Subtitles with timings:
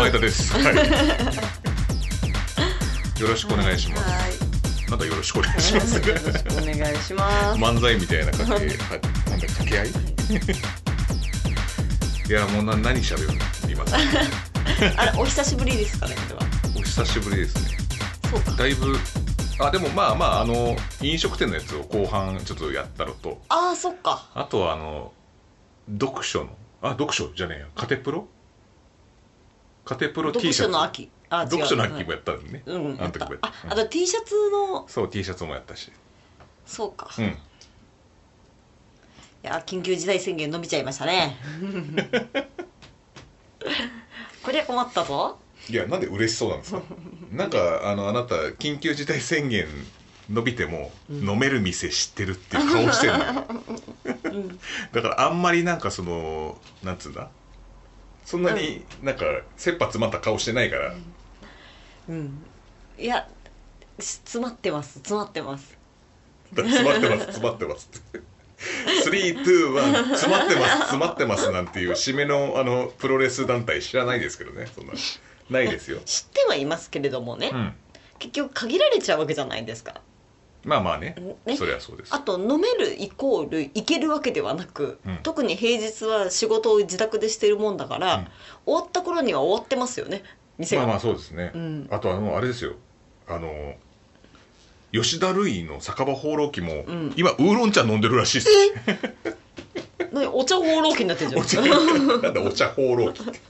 [0.00, 0.52] 前田です。
[0.56, 0.64] はい。
[3.20, 4.02] よろしくお願いします。
[4.02, 4.32] はい
[4.90, 5.94] なんだよろしくお願いします。
[5.98, 8.98] よろしくお願いします漫才みたいな感じで、は
[9.30, 9.88] なんだ掛け合い？
[12.28, 13.34] いやもうな何喋るの
[13.68, 13.84] 今。
[14.96, 16.16] あれお久しぶりですかね
[16.76, 17.76] お久しぶりですね。
[18.56, 18.98] だいぶ。
[19.60, 25.12] あでもまあまああの飲食店のやつを後半ちょっとやったのとああそっかあとはあの
[26.00, 28.26] 読書のあ読書じゃねえやカテプロ？
[29.90, 30.56] カテプロ T シャツ。
[30.58, 32.96] 読書の秋あ読書の秋もやったのね、うん。
[33.00, 33.48] あの時もやった。
[33.48, 35.90] ああと T シャツのそう T シャツもやったし。
[36.64, 37.36] そうか、いうん。
[39.42, 41.36] や緊急事態宣言伸びちゃいましたね。
[44.44, 45.38] こりゃ困ったぞ。
[45.68, 46.82] いやなんで嬉しそうなんですか？
[47.32, 49.66] なんかあのあなた緊急事態宣言
[50.30, 53.44] 伸びても、飲める店知ってるっていう顔してるのよ。
[54.92, 57.28] だからあんまりなんかそのなんつうんだ？
[58.24, 59.24] そんなになんか
[59.56, 60.94] 切羽詰まった顔してないから、
[62.08, 62.44] うん。
[62.98, 63.28] いや
[63.98, 64.94] 詰まってます。
[64.94, 65.78] 詰まってます。
[66.54, 67.20] 詰まってます。
[67.26, 68.20] 詰まってますって。
[69.04, 70.78] 321詰まってます。
[70.78, 71.50] 詰まってます。
[71.50, 74.66] なんていう締めのあのプロレス団体知らないですけどね。
[74.66, 74.92] そんな。
[75.50, 77.72] ないですよ、知ってはいますけれどもね、うん、
[78.18, 80.00] 結局限られちゃうわけじゃないですか
[80.64, 81.14] まあまあね。
[81.46, 82.14] ねそりゃそうです。
[82.14, 85.16] あと飲めるイコール行けるわけではなく、うん。
[85.22, 88.28] 特に平日は仕事を自宅でしてるもんだから、うん。
[88.66, 90.22] 終わった頃には終わってますよね。
[90.58, 91.88] 店が、まあまあそうですね、うん。
[91.90, 92.74] あとあのあれですよ。
[93.26, 93.74] あの
[94.92, 97.14] 吉田類の酒場放浪記も、ん。
[97.16, 98.50] 今ウーロン茶飲んでるらしいです。
[100.12, 100.26] 何？
[100.26, 101.42] お茶放浪記になってるじゃん。
[101.42, 103.40] お茶なんだお茶放浪記って。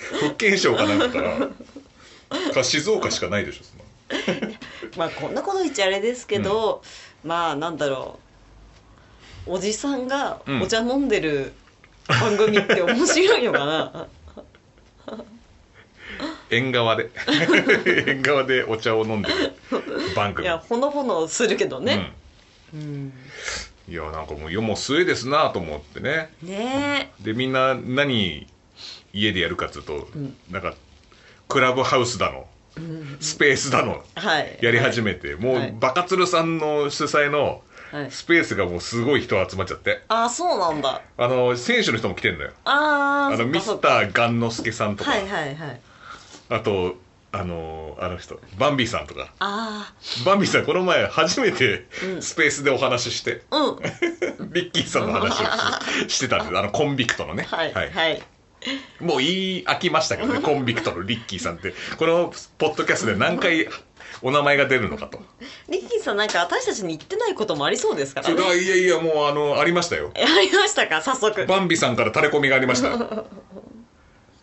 [0.00, 1.50] 福建省かなんかから
[2.54, 3.84] か静岡しかないでしょそんな
[4.96, 6.82] まあこんなこと言っちゃあれですけど、
[7.24, 8.18] まあなんだろ
[9.46, 9.52] う。
[9.52, 10.62] おじさんがうん。
[10.62, 11.52] お茶飲んでる
[12.08, 14.08] 番組って面白いのかな、
[16.50, 17.10] 縁側で。
[18.06, 19.54] 縁側でお茶を飲んでる
[20.14, 22.12] 番い組やほのぼのするけどね、
[22.74, 22.80] うん。
[22.80, 23.12] うん、
[23.88, 26.32] いやなんかもう世も末ですなと思ってね。
[26.42, 28.46] ねでみんな何
[29.12, 30.36] 家でやるかっつうと、ん。
[30.50, 30.74] なんか
[31.48, 32.46] クラブハウスだの、
[33.20, 34.02] スペースだの。
[34.16, 34.58] えはい。
[34.60, 35.74] やり始めて、もう、はい。
[35.78, 40.02] バカツルさんの主催のはい、はいスペースがもうすごい人集まっちゃって。
[40.08, 41.02] ああそうなんだ。
[41.18, 42.52] あの選手の人も来てんのよ。
[42.64, 45.80] あああのミスターガンノスケさんとか、はいはいはい。
[46.50, 46.94] あと
[47.32, 49.32] あのあの人バンビーさんとか。
[49.40, 49.92] あ
[50.24, 52.22] バンビーさんこの前初めてうん。
[52.22, 53.78] スペースでお話しして、あうん。
[54.52, 56.54] リッキーさんの話をししてたんです。
[56.58, 57.46] あのコンビクトのね。
[57.50, 57.72] はい。
[57.72, 58.22] はい、
[59.00, 59.26] もう言
[59.58, 61.74] い飽きましたけどね コンビクトのリッキーさんって。
[61.98, 63.68] このポッドキャストで何回
[64.22, 65.20] お名前が出るのかと。
[65.68, 68.34] リッキーさんなんか私たちに言ってないこともありそうですからね。
[68.36, 70.10] それはいやいやもうあのありましたよ。
[70.14, 71.00] えありましたか？
[71.00, 71.46] 早速。
[71.46, 72.92] バンビさんからタレコミがありました。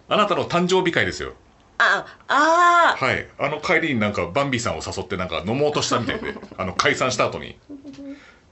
[0.10, 1.34] あなたの誕生日会ですよ。
[1.80, 3.28] ああはい。
[3.38, 7.60] あの帰りになんかバンビさんを誘ってなんか飲もうとしたみたいであの解散した後に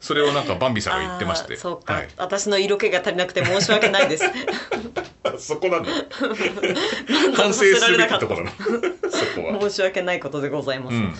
[0.05, 1.55] それをなんかバンビさんが言ってまして。
[1.55, 4.25] そうか、はい、私の色気が足りなくて申し訳ないです。
[5.39, 5.89] そこなんだ。
[7.35, 8.47] 反省すべきところ。
[9.09, 9.59] そこは。
[9.61, 11.11] 申し訳ないことでございます、うん。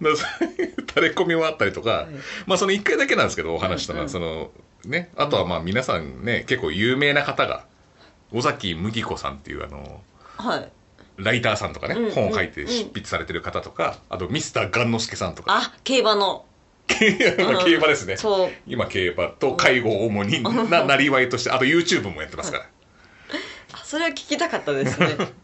[0.00, 2.06] だからタレコミもあったりとか、
[2.46, 4.52] まあその1回だけなんですけどお話したのは、その
[4.84, 7.64] ねあとはまあ皆さんね結構有名な方が
[8.32, 10.02] 尾崎麦子さんっていうあの
[10.36, 10.72] はい。
[11.16, 15.56] ライターさんとかね、うん本を書いて執筆されてる方とか、あとミスターガンノスケさんとか。
[15.56, 16.28] あ競馬の。
[16.28, 16.51] まあ
[16.88, 18.16] 競馬ですね。
[18.16, 18.50] そう。
[18.66, 22.66] 今競馬と介護を主にななりわいとしてあと YouTube もやってますから。
[23.72, 25.16] あそれは聞きたかったですね。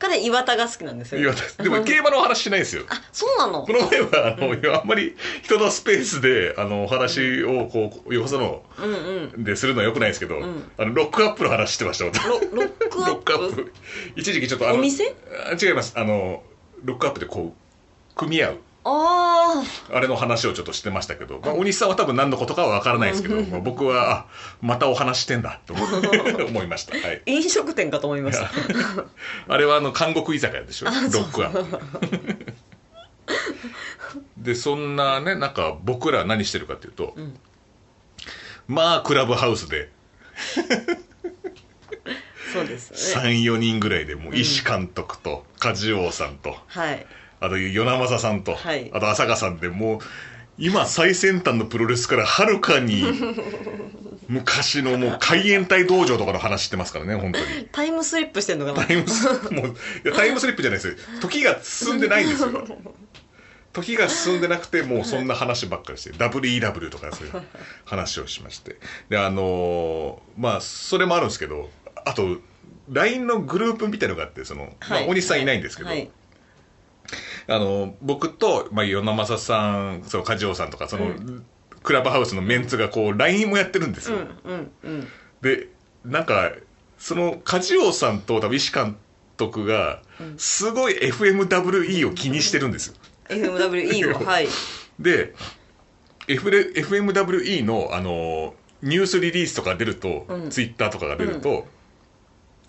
[0.00, 1.20] 彼岩田が好きなんですよ。
[1.20, 2.84] いやでも競馬のお話しないですよ。
[2.88, 3.64] あそうなの？
[3.64, 8.92] この前はあの、いやあんまり人のスペースであのお話をこうよそのうん
[9.34, 9.44] うん。
[9.44, 10.70] でするのはよくないですけど、ん。
[10.78, 13.72] あのロックアップの話してました私ロロックアロックアッッププ。
[14.16, 15.14] 一時期ちょっとあのお店？
[15.52, 15.92] あ違います。
[15.96, 16.42] あの
[16.82, 19.62] ロックアップでこう組み合うあ
[19.92, 24.26] あれの話をちょっとしてましたけど、まあ、大西さんは多分何のことかは分からないですけど、まあ、僕はあ
[24.62, 25.84] またお話してんだと思
[26.48, 28.50] 思いました、はい、あ飲食店かと思いました
[29.48, 31.80] あれはあの韓国居酒屋でしょロックアップ
[34.38, 37.38] でそんなねなんか僕ら何してるかっていうと、ん。
[38.66, 39.90] まあクラブハウスで。
[42.52, 43.22] そうですね。
[43.22, 46.56] 34人ぐらいでもう石監督と梶王さんと。
[46.66, 47.06] はい
[47.40, 48.90] あと与那政さんと、はい。
[48.92, 49.98] あと浅香さんでもう
[50.58, 53.02] 今最先端のプロレスからはるかに
[54.28, 57.68] 昔のもう海援隊道場とかの話してますからね本当に。
[57.72, 58.86] タイムスリップしてんのかな？
[58.86, 59.70] タイムスリップもうい
[60.04, 60.94] やタイムスリップじゃないですよ。
[61.20, 62.48] 時が進んでないんですよ。
[63.72, 67.42] 時が進んでなくてもうそんな話ばっかりして WEW とかそういう
[67.84, 68.76] 話をしまして。
[69.08, 71.70] であのーまあそれもあるんですけど
[72.04, 72.38] あと
[72.90, 76.10] LINE のグループみたいのがあってその、まあ、大西さんいないんですけど、はい
[77.50, 81.42] あの僕と、まあ、与那正さんその梶尾さんとかその、う
[81.82, 85.08] クラブハウスのメンツがこう LINE もやってるんですよ、うんうんうん。
[85.42, 85.68] で
[86.04, 86.52] なんか
[86.98, 88.96] その梶尾さんと多分石監
[89.36, 90.00] 督が
[90.36, 92.94] すごい FMWE を気にしてるんですよ。
[93.28, 94.48] FMWE を はい。
[95.00, 95.34] で
[96.28, 100.50] F FMWE のあのニュースリリースとか出ると、うん。
[100.50, 101.66] ツイッターとかが出ると、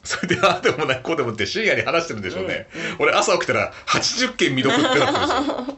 [0.04, 2.68] それでああでもないこうでもって深夜に話してるんでしょうね、
[3.00, 5.78] 俺朝起きたら80件未読ってなってるんです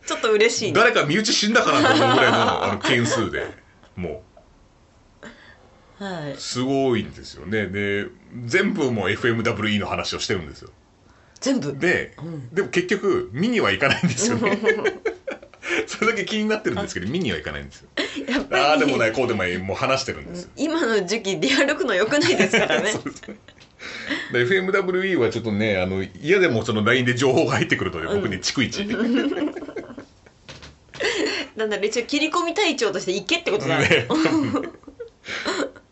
[0.06, 0.78] ちょっと嬉しいね。
[0.78, 3.46] 誰か身内死んだかなと思うぐらいの あの件数で
[3.96, 4.22] も
[5.98, 6.32] はい。
[6.32, 7.66] うすごいんですよね。
[7.68, 8.06] で
[8.44, 10.70] 全部もう FMWE の話をしてるんですよ。
[11.40, 11.76] 全部？
[11.78, 12.16] で、
[12.52, 14.58] でも結局見には行かないんですよね
[15.86, 17.88] それだけ気になってるんですけど見には行かないんですよ。
[18.52, 20.50] ああでもないこうでもないもう話してるんですよ。
[20.56, 22.92] 今の時期出歩くの良くないですからね。
[22.92, 23.36] そうですね。
[24.32, 28.84] で FMWE はちょっとねあの嫌でもその LINE で情報が入ってくるので僕に逐一、
[31.56, 34.06] なんだろう一応切り込み隊長として行けってことだ、ね。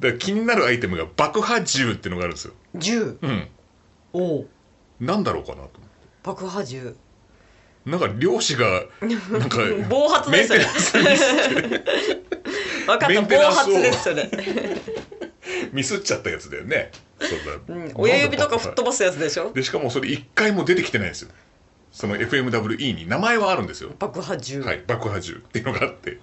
[0.01, 2.55] だから気になるアイテムが爆破銃っていうのがあるんですよ。
[2.75, 3.19] 銃。
[3.21, 3.49] うん。
[4.13, 4.47] おお
[5.01, 5.71] なんだろうかなと
[6.23, 6.97] 爆破銃
[7.89, 8.85] なんか漁師が
[9.31, 9.59] なんか
[9.89, 10.67] 暴発ですよね。
[12.87, 14.31] 分かった暴発ですそれ、
[15.73, 16.91] ミスっちゃったやつだよね。
[17.21, 17.31] そう
[17.69, 19.53] だ、うん、親指とか吹っ飛ばすやつでしょ？
[19.53, 21.31] でしかもそれ一回も出てきてないんですよ。
[21.91, 23.09] その FMWE に。
[23.09, 23.91] 名前はあるんですよ。
[23.99, 25.35] 爆破銃、はい、爆破銃。
[25.35, 26.21] っていうのがあって。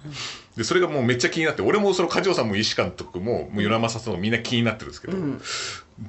[0.56, 5.40] でそれがもうめっちゃ気になって俺もその梶尾さんも石監督も与那正さんもみんな気になってるんですけど、うん。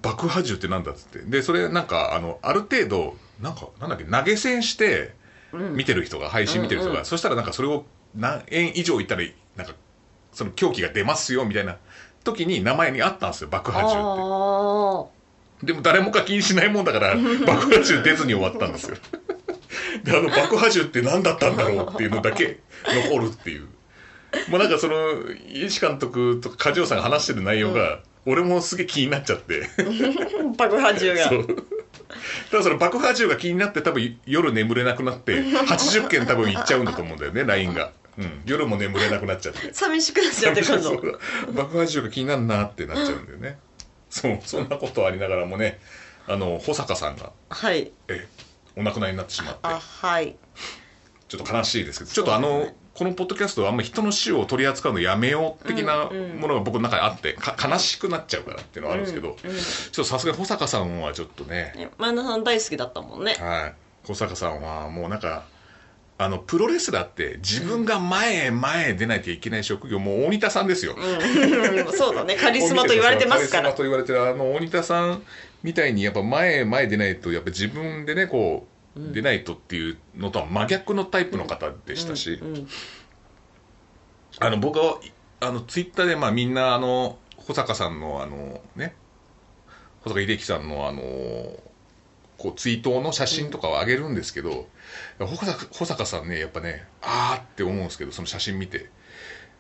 [0.02, 1.20] 爆破銃ってなんだっつって。
[1.20, 5.10] でそれなんかあのある程度なんかなんだっけ投げ銭してうん
[5.58, 9.24] 見てる人が、配信見てる人が、そしたらなんかそれを何円以上いったら
[9.56, 9.74] なんか
[10.32, 11.78] その凶器が出ますよみたいな
[12.24, 13.98] 時に名前にあったんですよ爆破銃って。
[13.98, 17.16] あでも誰も課金しないもんだから
[17.46, 18.98] 爆破銃出ずに終わったんですよ。
[20.04, 23.68] であの爆破銃って何だったんだろうっていうのだけ残るっていう。
[24.50, 24.96] もうなんかその
[25.52, 29.66] 石監督とか梶尾さんが話してる内容が、俺もすげえ気になっちゃって。
[29.78, 31.30] ー 爆破銃が。
[31.30, 31.48] そう
[32.52, 39.74] ただその爆破銃が気になって多分夜眠れなくなって80件多分いっちゃうんだと思うんだよね LINE が、うん、夜も眠れなくなっちゃって。
[39.74, 43.58] 寂しくなっちゃって今度爆破銃が気になるなってなっちゃうんだよね。
[44.10, 45.80] そうそんなことありながらもね
[46.28, 47.92] あの保坂さんがはい。
[48.08, 48.28] え
[48.76, 49.60] お亡くなりになってしまって。
[49.64, 50.36] あはい。
[51.28, 52.68] ちょっと悲しいですけどちょっとあの
[52.98, 56.40] このポッドキャストはあんまり人の死を取り扱うのやめよう的なうんうん。
[56.40, 59.56] ものが僕の中にあってか悲しくなっちゃうからっていうのはあるんですけど、うんうん。
[59.56, 61.74] ちょっとさすがに保坂さんはちょっとね。
[61.76, 63.36] ね前田さん大好きだったもんね。
[63.40, 63.74] はい。
[64.08, 65.46] 保坂さんはもうなんか
[66.18, 71.94] あのプロレスラーって自分が前へ前へ出ないといけない職業、もう大仁田さんですよ、うん。
[71.94, 72.36] そうだね。
[72.36, 73.64] カリスマと言われてますから。
[73.64, 75.22] カリスマと言われてるあの大仁田さん
[75.62, 82.68] みたいにやっぱ前へ前へ出ないとやっぱ自分でねこう、出ないとっていうのとは真逆のタイプの方でしたし、うんうん。
[84.40, 85.00] あの僕は
[85.40, 88.96] あのツイッターでまあみんなあの保坂さんのあのね。
[90.02, 91.02] 保坂秀樹さんのあの
[92.38, 94.68] こう追悼の写真とかを上げるんですけど、
[95.20, 98.90] 保坂保坂さんねやっぱねあーって思うんですけどその写真見て。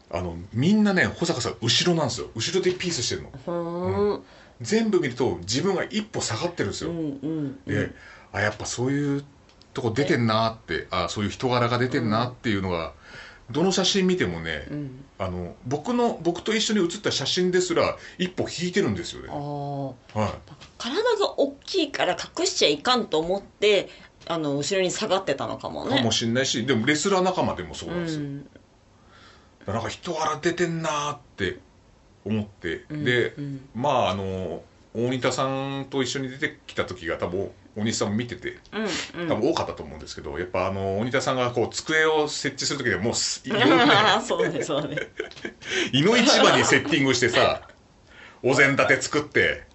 [0.10, 2.30] あのみんなね保坂さん後ろなんですよ。
[2.34, 3.32] 後ろでピースしてるの。
[3.44, 4.18] ふー。
[4.20, 4.24] ん。
[4.62, 7.60] 全部見ると自分が一歩下がってるんですよ、うんうん。
[7.66, 7.92] で、
[8.32, 9.26] あやっぱそういう
[9.74, 12.94] とこ出てんなってあそういう人柄が出てんなっていうのが、
[13.50, 15.06] どの写真見てもね、うん。
[15.20, 19.30] あの僕の僕と一緒に写った写真ですら一歩引いてるんですよね。
[19.30, 20.36] は
[20.78, 23.90] 体が大きいから隠しちゃいかんと思って
[24.28, 25.98] あの後ろに下がってたのかもい、ね。
[25.98, 28.48] かもしんないしでもレスラー仲間でもそううなんですよ、ん。
[29.66, 31.60] なんか人柄出てんなーって
[32.26, 33.70] 思って、うんで、うん。
[33.74, 34.62] まああの
[34.94, 38.80] 大仁田さんと一緒に出てきた時が多分大西さんも見ててう
[39.20, 39.28] んうん。
[39.30, 43.52] 多分多かったと思うんですけど、やっぱあの大仁田さんがこう机を設置する時でもうす い
[44.26, 44.98] そうねそうね。
[45.92, 47.62] い の一番にセッティングしてさ
[48.42, 49.68] お膳立て作って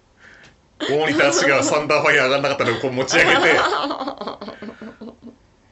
[0.79, 3.39] 大仁田氏がサンダーファイヤー上がんなかったらこう持ち上げて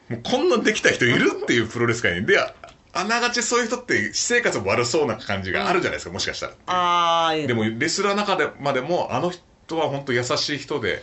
[0.10, 2.26] もうこんなんできた人いるっていうプロレス界に。
[2.26, 2.54] であ
[2.94, 11.02] あながちそういう人って私生活悪そうな感じがあるじゃないですかもしかしたらああでもレスラーの中でまでもあの人は本当優しい人で、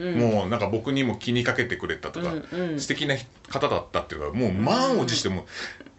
[0.00, 0.18] うん。
[0.18, 2.80] もうなんか僕にも気にかけてくれたとか、うんうん。
[2.80, 3.16] 素敵な
[3.48, 5.46] 方だったっていうのはもう満を持しても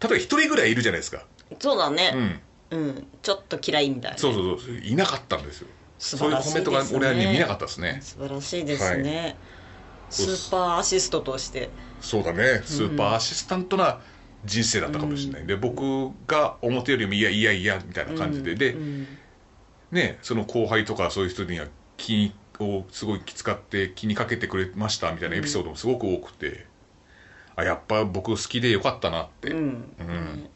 [0.00, 1.24] 例えば一人ぐらいいるじゃないですか。
[1.58, 2.12] そうだね。
[2.14, 2.40] うん。
[2.72, 4.18] うん、ちょっと嫌いみたいな。
[4.18, 5.68] そうそうそういなかったんですよ。
[5.98, 7.98] 素そういうコメントがですね俺はね見なかったですね。
[8.02, 9.36] 素晴らしいですね、
[10.10, 11.70] そうスーパーアシストとして。
[12.00, 12.62] そうだね。
[12.64, 14.00] スーパーアシスタントな
[14.44, 19.06] 人生だったかもしれない、で僕が表よりもいやいやいやみたいな感じで、で、うん
[19.92, 21.66] ねその後輩とかそういう人には
[21.96, 26.66] 気をすごい気遣って気にかけてくれましたみたいなエピソードもすごく多くて、
[27.56, 29.58] あやっぱ僕好きでよかったなって、うん。
[29.58, 30.48] うん。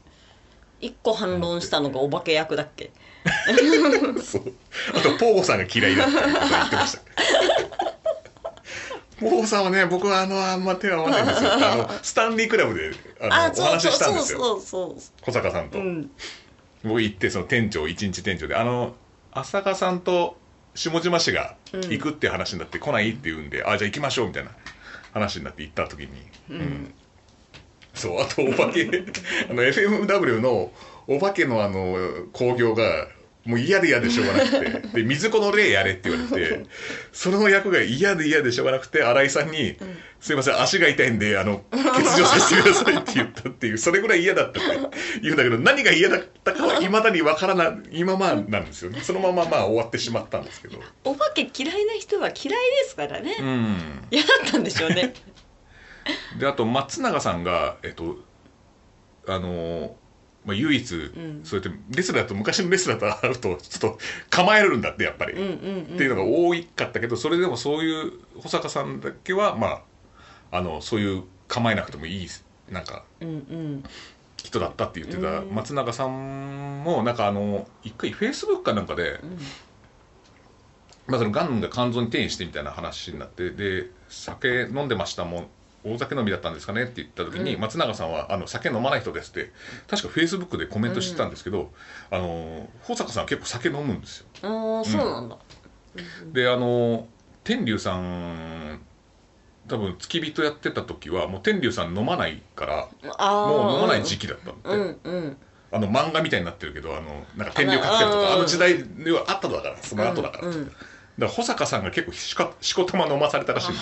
[0.81, 2.91] 一個反論したのがお化け役だっけ？
[4.23, 4.53] そう。
[4.95, 7.00] あとポーゴさんが嫌いだっていうことを言ってました。
[9.19, 11.53] ポーゴさんはね僕はあのあんま手が合わないんですよ。
[11.57, 14.38] あのスタンリークラブであのお話ししたんですよ。
[14.38, 16.11] そうそうそ小坂さんと、ううん。
[16.85, 18.55] 僕行ってその店長一日店長で。
[18.55, 18.95] あの
[19.33, 20.37] 浅香さんと
[20.76, 24.50] 下島氏が行くって話になって来ないって言うんで、あじゃあ行きましょうみたいな
[25.12, 26.09] 話になって行った時に、
[26.50, 26.95] うん。
[27.95, 28.85] そうあとお化け
[29.50, 30.71] あの FMW の
[31.09, 31.97] お化けのあの
[32.33, 33.09] 興行が
[33.47, 34.87] もう嫌で嫌でしょうがなくて。
[34.97, 36.67] で水子の霊やれって言われて
[37.12, 39.76] その役が嫌で嫌でしょうがなくて新井さんに
[40.21, 49.00] 「すいません足が痛いんであの欠場させてください」って言ったっていうそれぐらい嫌だったって言うんだけど何が嫌だったかはいまだにわからない今まなんですよね。
[49.03, 50.81] そのまままあ終わってしまったんですけど。
[51.05, 53.76] お化け嫌いな人は嫌いですからね、うん。
[54.11, 55.15] 嫌だったんでしょうね。
[56.38, 58.19] であと松永さんがえっと
[59.26, 59.97] あの
[60.47, 61.41] まあ、唯一、ん。
[61.45, 63.99] そうやってレスラーと昔のレスラーと会うとちょっと
[64.31, 69.83] 構えるんだってやっぱり、っていうのが多かったけどそれでもそういう保坂さんだけはま
[70.53, 72.29] ああのそういう構えなくてもいい
[72.71, 73.05] なんか
[74.37, 79.19] 人だったって言ってたうん松永さんもなんかあの一回フェイスブックかなんかで、
[81.09, 85.47] まあ、そのがんが肝臓に転移してみたいな話になってで酒飲んでましたもん
[85.93, 87.61] 大酒飲みだったんですかねって言った時に、うん。
[87.61, 89.52] 松永さんはあの酒飲まない人ですって
[89.88, 91.73] 確かフェイスブックでコメントしてたんですけど、
[92.11, 94.26] あの保坂さんは結構酒飲むんですよ。
[94.43, 95.37] ああそうなんだ、
[96.33, 97.07] であの
[97.45, 98.81] 天竜さん
[99.69, 105.37] 多分付き人やってた時はもう天竜さん飲まないからもう飲まない時期だったんで、うんうん。
[105.73, 110.64] あの漫画みたいになってるけどあのなんか天竜カクテルとかああの時代ではあったのだからその後だから、うんうん。
[110.66, 110.76] だか
[111.19, 113.75] ら保坂さんが結構しかしこたま飲まされたらしいん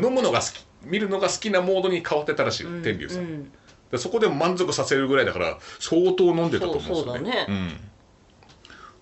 [0.00, 3.50] で飲むのが好き見るのが好きなモードに変わってたらしい、天竜さん、う
[3.90, 7.44] でそこでも満足させるぐらいだから相当飲んでたと思うんですよね。
[7.46, 7.80] そうん。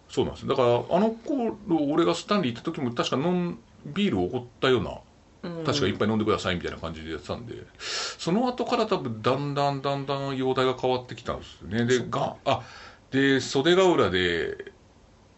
[0.09, 1.57] そうなんですだからあの頃
[1.91, 4.99] 俺がスタンリー行った時も確か飲んビールをおごったような
[5.43, 5.65] うん。
[5.65, 11.87] 確か一杯飲んでくださいみたいな感じでやってたんでその後から多分だんだんだんだん容体が変わってきたんですよね。
[11.87, 12.62] でがあ
[13.11, 14.73] で袖ヶ浦で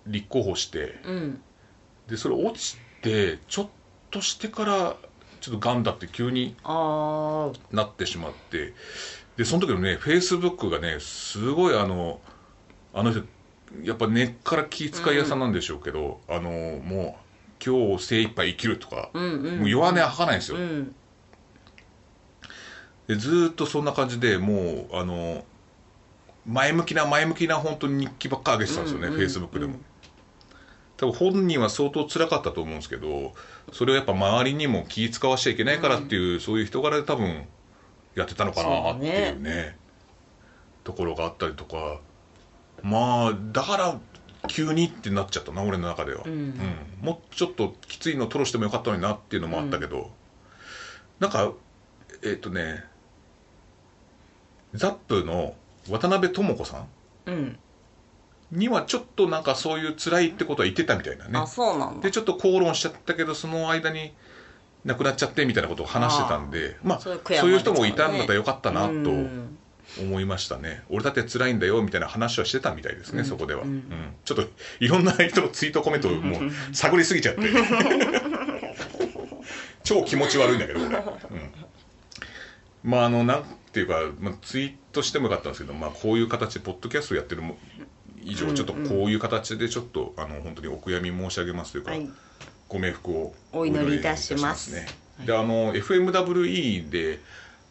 [0.06, 1.40] 立候補してうん。
[2.08, 3.68] でそれ落ちてちょっ
[4.10, 4.96] としてから
[5.44, 8.72] ちょっとがんだって急になってしまって。
[9.36, 12.18] でその時のねフェイスブックがねすごいあの
[12.94, 13.24] あの人
[13.82, 19.58] やっぱ根っから気遣い屋さんなんでしょうけど、あのもう今日精一杯生きるとか、うんうん。
[19.58, 20.94] もう弱音吐かないんですよ、うん。
[23.06, 25.44] でずーっとそんな感じでもうあの
[26.46, 29.74] 前向きな前向きな本当に日記ばっか上げてたんですよね、うんうんフェイスブックでも。
[30.96, 33.34] 多分本人は相当辛かったと思うんですけど
[33.72, 37.46] それをやっぱ周りにも気使わしちゃいけないからっていう、そういう人柄で多分
[38.14, 39.76] やってたのかなっていうね
[40.84, 42.00] ところがあったりとか。
[42.82, 43.98] まあだから
[44.48, 46.54] 急にってなっちゃったな俺の中では、うん。
[47.00, 50.10] もうちょっときついの吐露してもよかったのになっていうのもあったけど、
[51.18, 51.52] なんか
[52.22, 52.84] えっ、とね
[54.74, 55.54] ザップの
[55.88, 56.86] 渡辺智子さん
[57.26, 57.58] うん
[58.52, 61.38] にはちょっとなんかそういう辛いってことは言ってたみたいなね。
[61.38, 62.02] あそうなんだ。
[62.02, 64.12] でちょっと口論しちゃったけどその間に
[64.84, 68.92] 亡くなっちゃってみたいなことを話してたんでまあそそうういう人もいたんだったらよかったなと。
[68.92, 69.58] うん。
[70.00, 73.26] 思いましたね俺だって辛いんだよみたいな話はしてたみたいですね、うん。
[73.26, 73.68] そこでは、うん。
[73.68, 73.84] うん。
[74.24, 74.48] ちょっと
[74.80, 77.42] いろんな人のツイートコメントを もう探りすぎちゃって。
[79.84, 81.02] 超気持ち悪いんだけど俺、うん、
[82.82, 87.58] まああのなんていうか、まあ、ツイートしてもよかったんですけど、まあ、こういう形でポッドキャストやってるも
[88.24, 92.08] 以上ちょっとこういう形でちょっとあの本当にお悔やみ申し上げますというか、はい。
[92.68, 94.70] ご冥福をお祈りいたします。
[94.72, 97.20] お祈りいであの FMWE で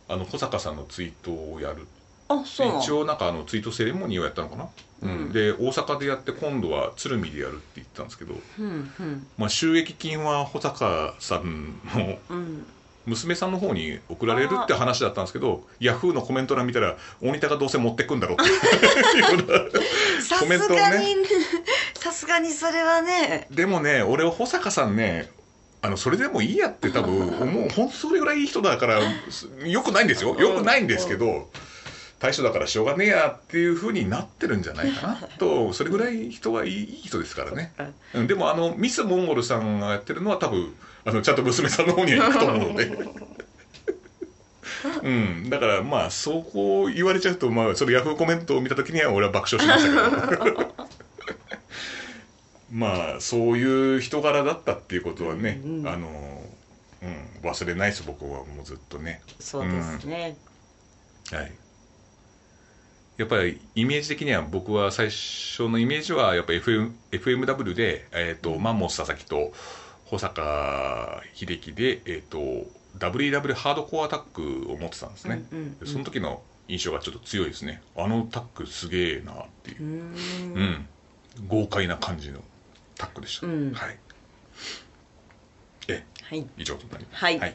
[0.07, 1.87] あの保坂さんのツイートをやる。
[2.29, 4.69] あそう一応なんかあのツイートセレモニーをやったのかな、
[5.01, 5.31] うん。
[5.33, 9.27] で大阪でやって今度は鶴見でやるって言ってたんですけど、うんうん。
[9.37, 12.65] まあ、収益金は保坂さんのうん
[13.05, 19.71] 娘さんの方に送られるって話だったんですけどヤフーのコメント欄見たら大仁田がどうせ持ってくんだろう っていう
[20.39, 20.83] コメンすトをね。
[20.83, 21.15] がに
[21.95, 23.47] さすがにそれはね。
[23.51, 25.29] でもね俺は保坂さんね
[25.81, 27.69] あのそれでもいいやって多分思う。
[27.75, 30.35] 本当それぐらいいい人だからすよくないんですよ。
[30.39, 31.49] よくないんですけど
[32.23, 37.73] 大将だからしょうがねえやっていうふうになってるんじゃないかなと それぐらい人はいい人ですからね、
[38.13, 42.91] うん、でもあのミス・モンゴルさんがやってるのは多分あのちゃんと娘さんの方には行くと思うので。
[45.01, 50.73] うん、だからまあそこ言われちゃうとまあそのヤフーコメントを見た時には俺は爆笑しましたけど。
[52.71, 55.87] まあそういう人柄だったっていうことはね、うんうん。
[55.87, 56.41] あの、
[57.01, 59.21] うん、忘れないです僕はもうずっとね。
[59.39, 60.37] そうですね、
[61.31, 61.51] はい
[63.17, 69.53] やっぱりイメージ的には僕は最初のイメージはやっぱ FM FMW で、えーとマンモス佐々木と
[70.05, 72.67] 保坂秀樹で、えー、と
[72.99, 77.81] WW ハードコアタッグを持ってたんですね、うんうんうんその時の印象がちょっと強いですね。
[77.95, 79.83] あのタッグすげえなっていう。
[79.83, 80.63] うん。
[80.63, 80.87] ん、
[81.47, 82.39] 豪快な感じの
[82.95, 83.73] タッグでした、うん。
[83.73, 83.99] はい。
[85.89, 86.47] えはい。
[86.57, 87.25] 以上となります。
[87.25, 87.53] はい。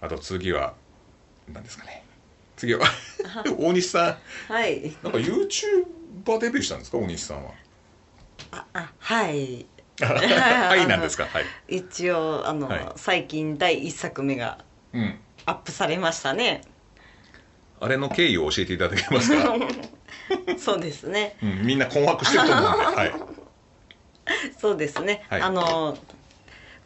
[0.00, 0.74] あと次は
[1.52, 2.03] 何ですかね
[2.64, 2.86] 次は。
[3.58, 4.18] 大西さ
[4.48, 4.78] はい。
[4.78, 7.50] んなんか YouTuber デビューしたんですか大西さんは。
[8.52, 9.66] ああはい。
[10.00, 11.26] はいなんですか？
[11.26, 11.44] はい。
[11.68, 12.92] 一応あの、はい。
[12.96, 14.58] 最近第一作目が
[14.92, 15.18] うん。
[15.46, 16.62] アップされましたね。
[17.80, 19.54] あれの経緯を教えていただけますか、
[20.56, 21.36] そうですね。
[21.42, 23.12] うん、みんな困惑してると思うんで、はい、
[24.58, 25.42] そうですね、はい。
[25.42, 25.98] あの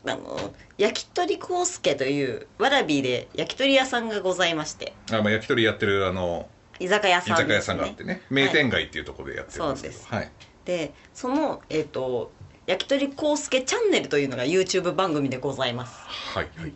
[0.07, 4.95] あの焼き鳥康介というわらびで焼き鳥屋さんがございまして。
[5.11, 7.63] あ、まあ、焼き鳥やってるあの居酒屋居酒屋さんですね。
[7.63, 8.23] さんがあってね。
[8.31, 10.15] 名店街っていうところでやってるんですけど、そうです。
[10.15, 10.31] はい。
[10.65, 12.31] でそのえっ、と
[12.67, 15.99] 焼き鳥康介チャンネルというのが YouTube 番組でございます。
[16.07, 16.73] はいはい。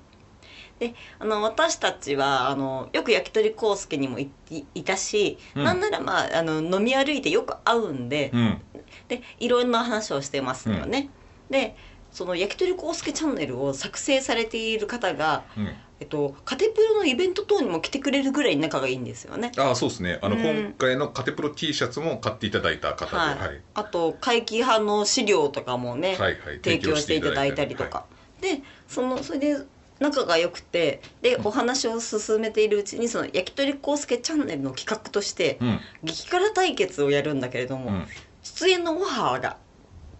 [0.78, 5.64] であの私たちはあのよく焼き鳥康介にもいいいたし、うん。
[5.64, 8.60] なんならまああの飲み歩いてよく会うんで、うん。
[9.08, 11.10] でいろんな話をしてますよね、
[11.50, 11.76] で
[12.12, 15.74] その焼き鳥康介チャンネルを作成されている方が、うん。
[16.00, 19.52] えっと、カテプロのイベント等にも来てくれるぐらい仲がいいんですよね。
[19.56, 20.18] ああそうですね。
[20.20, 20.42] あの、うん。
[20.42, 23.60] 今回のカテプロ T シャツも買っていただいた方で、はい、はい。
[23.74, 26.38] あと会期派の資料とかもね、はいはい。
[26.62, 28.04] 提供していただいたりとか、
[28.40, 29.56] でそのそれで
[30.00, 38.06] 仲が良くてでお話を進めているうちにその焼き鳥康介チャンネルの企画としてはい、激辛対決をやるんだけれども、うんうん、
[38.42, 39.56] 出演のオファーが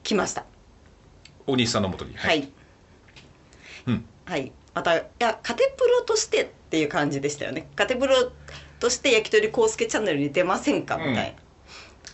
[0.04, 0.44] 来ました
[1.46, 2.14] 大西さんのもとに。
[2.14, 2.50] はい、
[3.86, 4.04] うん。
[4.24, 4.52] はい。
[4.74, 7.68] またいやカテプロとしてっていう感じでしたよね。
[7.76, 8.32] カテプロ
[8.80, 11.36] として焼き鳥康介チャンネルに出ませんかみたい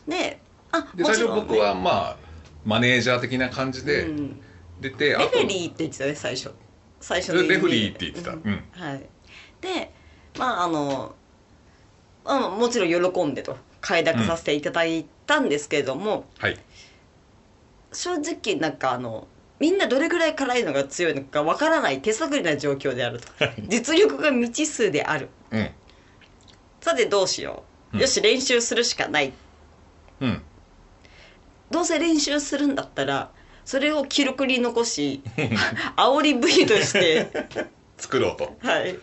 [0.06, 0.40] な、で
[0.72, 2.16] あで最初もちろん、ね、僕はまあ
[2.64, 4.40] マネージャー的な感じでうん。
[4.80, 6.52] 出て、レあとフェリーって言ってたね最初。
[7.00, 8.32] 最初のレフリーって言ってた。
[8.32, 8.42] うん。
[8.44, 9.06] うんはい。
[9.60, 9.92] で
[10.38, 11.14] まああの
[12.24, 16.58] あのもちろん喜んでと快諾させていただいたんですけれども、はい
[17.98, 19.26] 正直なんかあの
[19.58, 23.26] みんなどれぐらい辛いのが強いのかわからない手探りな状況であると。
[23.66, 25.30] 実力が未知数である。
[25.50, 25.70] うん。
[26.80, 28.00] さてどうしよう、うん。
[28.00, 29.32] よし練習するしかない。
[30.20, 30.42] うん。
[31.72, 33.32] どうせ練習するんだったら
[33.64, 35.20] それを記録に残し
[35.98, 37.26] 煽り V として。
[37.98, 38.56] 作ろうと。
[38.60, 38.96] はい。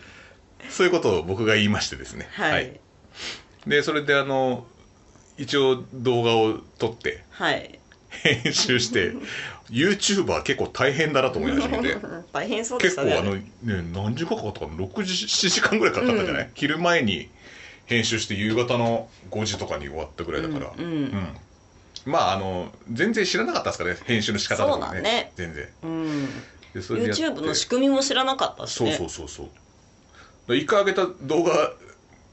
[0.70, 2.28] そういうことを僕が言いましてですね。
[2.32, 2.80] はい。
[3.66, 4.66] でそれであの
[5.36, 7.78] 一応動画を撮ってはい
[8.22, 9.12] 編集して
[9.70, 11.96] YouTuber 結構大変だなと思い始めて。
[12.32, 13.10] 大変そうでしたね。
[13.10, 17.28] 結構あの、ね、何時間かかったかな？6時7時間ぐらいかかったんじゃない、昼前に
[17.86, 21.36] 編集して夕方の5時とかに終わったぐらいだから、うんうん。
[22.04, 23.96] まああの全然知らなかったですかね。
[24.04, 25.02] 編集の仕方とかね。
[25.02, 25.32] ね。
[25.36, 25.68] 全然。
[25.82, 26.28] うん。
[26.74, 29.48] でそれで YouTube の仕組みも知らなかったしそうねそうそうそう。
[30.48, 31.72] で一回上げた動画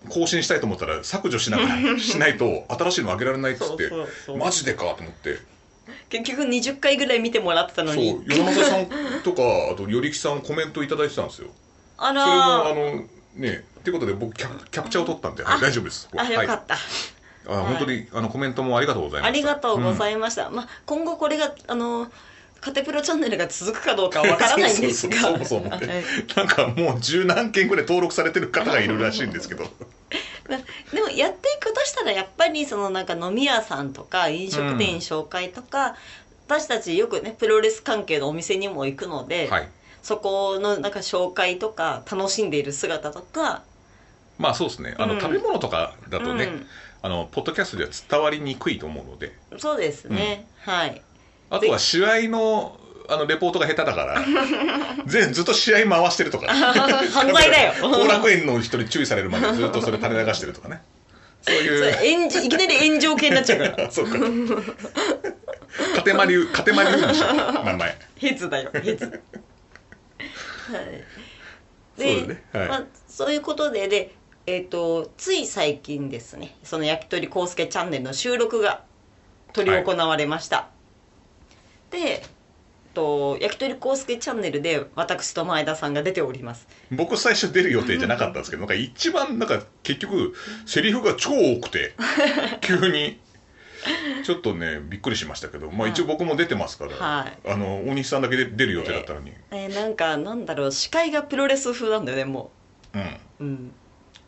[0.09, 3.89] 更新したいと思ったら削除しながら しないと新しいの上げられないっつって。
[4.37, 5.37] マジでかと思って
[6.19, 8.85] 結局20回ぐらい見てもらってたのそうに与那正さん
[9.23, 11.49] とかあと与力さんコメントいただいてたんですよ。
[11.97, 13.03] あそれもあらの
[13.35, 16.07] ねっていうことで僕キャキャプチャーを取ったんで、はいあ大丈夫です。
[16.15, 19.27] あよかはい、った、あ本当にあのコメントもありがとうございました。
[19.27, 22.07] ありがとうございいました、まあ今後これがあの
[22.61, 25.17] カテプロチャンネルが続くかどうかはわからないんですが。
[25.17, 25.61] そうそうそう。
[25.63, 25.81] そうはい。
[26.35, 29.63] なんかもう十何件ぐらい登録されてる方がいるらしいんですけど。
[29.63, 29.85] まあ
[30.47, 35.95] でもやっていくとしたらやっぱりそのなんか飲み屋さんとか飲食店うん紹介とか、
[36.47, 39.69] 私たちよくねプロレス関係のお店にも行くので、はい。
[40.01, 43.63] そこのなんか紹介とか楽しんでいる姿とか。
[44.37, 44.95] まあそうですね。
[44.97, 45.21] あの、うん。
[45.21, 46.67] 食べ物とかだとね、うん。
[47.01, 49.33] あのポッドキャストでは伝わりにくいと思うので。
[49.57, 51.01] そうですね、はい。
[51.49, 52.79] あとは試合の
[53.09, 54.21] あのレポートが下手だから
[55.05, 56.47] 全ずっと試合回してるとか。
[56.53, 57.73] 犯罪だよ。
[57.89, 60.81] 後楽園の人に注意されるまでずっとそれ垂れ流してるとかね。
[61.41, 61.85] そうそいう。
[61.85, 63.91] れ炎上いきなり炎上系になっちゃうから。
[63.91, 64.17] そうか。
[65.95, 67.97] カテマ流カテマ流にしよう名前。
[68.17, 69.05] ヘズだよヘズ。
[69.05, 69.21] はい。
[71.97, 72.43] そうだね。
[72.53, 72.67] はい。
[72.67, 78.83] まあ、そういうことででえっ、とつい最近ですねその焼き鳥康介チャンネルの収録が
[79.55, 80.67] 執り行われました、
[81.91, 82.21] で、えっ
[82.93, 86.67] と焼き鳥康介チャンネルで私と前田さんが出ております。
[86.91, 88.67] 僕最初出る予定じゃなかったんですけどなん。
[88.69, 90.33] か一番なんか結局
[90.65, 91.93] セリフが超多くて
[92.61, 93.19] 急に。
[94.23, 97.37] ちょっとねびっくりしましたけど、まあ、一応僕も出てますから、はい。
[97.49, 102.51] あの大西さんだけで出る予定だったのに、えーなんかなんだろう司会がプロレス風なんだよねも
[102.93, 102.97] う。
[102.97, 103.01] ん。
[103.01, 103.07] う
[103.41, 103.71] うん。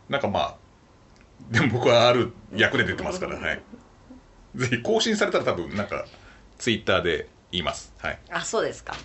[0.09, 0.55] なんかまあ
[1.51, 3.61] でも僕はある役で出てますからはい。
[4.55, 6.05] ぜひ更新されたら多分なんか
[6.57, 7.25] ツイッターで言
[7.57, 7.93] います。
[7.97, 8.19] はい。
[8.29, 8.95] あそうですか。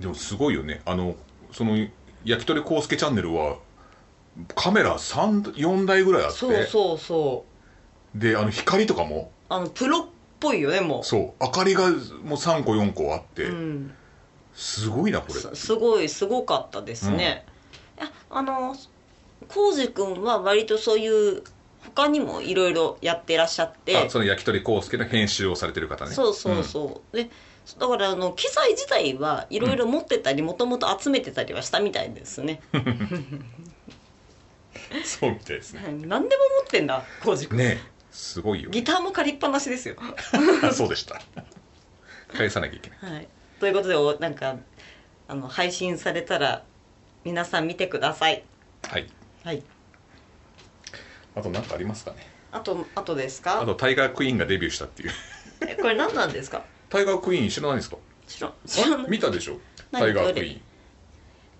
[0.00, 0.82] でもすごいよね。
[0.84, 1.16] あの
[1.52, 1.76] その
[2.24, 3.58] 焼き鳥康介チャンネルは
[4.54, 6.36] カメラ4台ぐらいあって。
[6.38, 7.44] そうそうそ
[8.14, 8.18] う。
[8.18, 9.30] であの光とかも。
[9.48, 10.06] あのプロっ
[10.40, 11.04] ぽいよねもう。
[11.04, 11.44] そう。
[11.44, 11.98] 明かりがもう
[12.32, 13.94] 3個4個あって、うん。
[14.54, 15.34] すごいなこれ。
[15.34, 17.44] すすごいすごかったですね、
[17.98, 18.76] いやあの
[19.48, 21.42] 浩司君は割とそういう
[21.84, 23.96] 他にもいろいろやってらっしゃって。
[23.96, 26.12] あその焼き鳥康介の編集をされてる方ね。
[26.12, 27.30] そうそうそう、で
[27.78, 33.44] だからあの機材自体はいろいろ持ってたりもともと集めてたりはしたみたいですね、う ん
[35.04, 35.80] そうみたいですね。
[35.82, 37.94] 何でも持ってんだ浩司君、ねえ。
[38.10, 39.96] すごいよギターも借りっぱなしですよ。
[40.72, 41.20] そうでした。
[42.28, 43.14] 返さなきゃいけない。
[43.14, 43.28] はい。
[43.60, 44.56] ということでおなんか
[45.26, 46.62] あの配信されたら
[47.24, 48.44] 皆さん見てください。
[48.82, 49.08] はい。
[49.42, 49.62] はい
[51.36, 52.16] あと何かありますかね？
[52.52, 53.60] あとあとですか？
[53.60, 55.10] あとタイガークイーンがデビューしたっていう。
[55.66, 56.64] えこれ何なんですか？
[56.88, 57.96] タイガークイーン知らないですか？
[58.26, 58.52] 知らん。
[58.66, 59.58] 知らないあ見たでしょ？
[59.90, 60.02] 何？
[60.02, 60.60] タイガークイーン。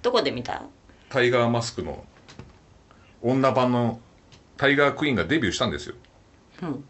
[0.03, 0.63] どこで見た？
[1.09, 2.05] タイガーマスクの
[3.23, 4.01] 女版の
[4.57, 5.95] タイガークイーンがデビューしたんですよ。
[6.63, 6.85] うん。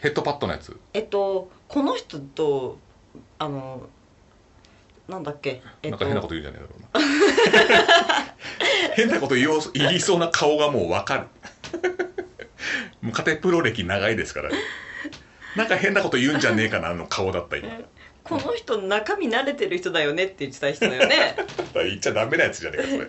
[0.00, 0.78] ヘッドパッドのやつ。
[0.94, 2.78] えっとこの人と
[3.40, 3.82] あの
[5.08, 5.60] なんだっけ？
[5.82, 8.24] えっとなんか変なこと言うんじゃねえだろうな。
[8.94, 11.26] 変なこと言おう言いそうな顔がもう分かる
[13.02, 14.50] もう家庭プロ歴長いですから
[15.56, 17.68] なんか変なこと言うんじゃねえかなあの顔だった今。
[18.24, 21.34] この人中身慣れてる人だよねって言ってた人だよね。
[21.74, 23.08] 言っちゃダメなやつじゃねえかそれ。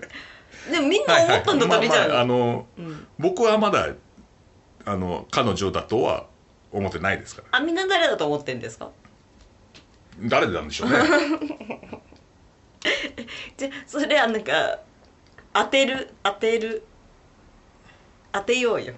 [0.71, 3.89] でもみんな思ったんだったらいいじゃん、まあまああのうん、僕はまだ
[4.85, 6.27] あの彼女だとは
[6.71, 7.47] 思ってないですから。
[7.51, 8.91] あみんな誰だと思ってんですか？
[10.21, 10.97] 誰なんでしょうね。
[13.57, 14.79] じゃそれはなんか
[15.53, 16.83] 当てる当てる
[18.31, 18.93] 当てようよ。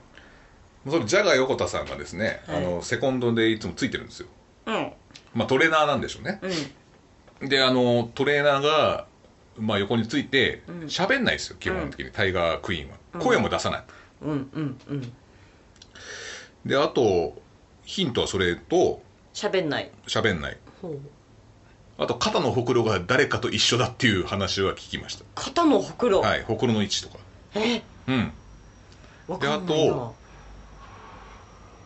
[0.90, 2.58] それジャガー横田さんがですね、はい。
[2.58, 4.28] あのセコンドでいつもついてるんですよ。
[4.66, 4.92] うん。
[5.34, 6.42] まあトレーナーなんでしょうね。
[7.40, 7.50] うん。
[7.50, 9.06] であのトレーナーが、
[9.58, 10.80] まあ、横についてうん。
[10.86, 12.98] 喋んないですよ基本的に、タイガークイーンは。
[13.14, 13.22] うん。
[13.22, 13.84] 声も出さない、
[14.22, 15.14] うんうんうん。
[16.66, 17.40] であと
[17.84, 19.02] ヒントはそれと
[19.34, 19.92] 喋んない。
[20.08, 20.58] 喋んない。
[20.82, 21.00] ほう。
[21.98, 27.20] あと肩のほくろが誰かと一緒だっていう話は聞きまし肩のほくろ、たはいほくろの位置とか。
[27.56, 27.84] え？
[28.08, 28.34] うん
[29.40, 30.16] であと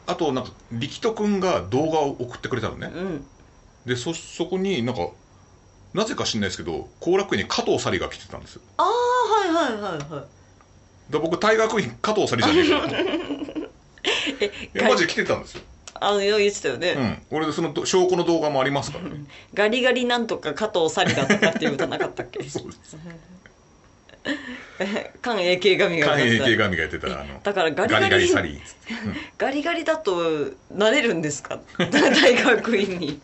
[0.07, 2.91] あとなんか力人くんが動画を送ってくれたのね。
[2.93, 3.25] うん。
[3.85, 5.09] でそそこになんか
[5.93, 8.55] なぜか知んないですけど後楽園に加藤紗里が来てたんです。
[8.55, 10.27] よああはいはいはいは
[11.09, 11.11] い。
[11.11, 12.99] で僕タイガークイーン加藤紗里じゃねえかな
[14.41, 15.61] えいやマジで来てたんですよ。
[15.97, 16.91] あの言ってたよね、
[17.31, 17.37] うん。
[17.37, 19.25] 俺そのど証拠の動画もありますからね。
[19.53, 22.43] ガリガリなんとか加藤紗里だとかっていう歌なかったっけ？
[22.49, 22.97] そうです
[25.21, 28.59] 関英系神が系神がやってたあのだからガリガリガリサリー
[29.37, 31.59] ガリガリだとなれるんですか？
[31.77, 31.85] タ
[32.27, 33.21] イガークイーンに。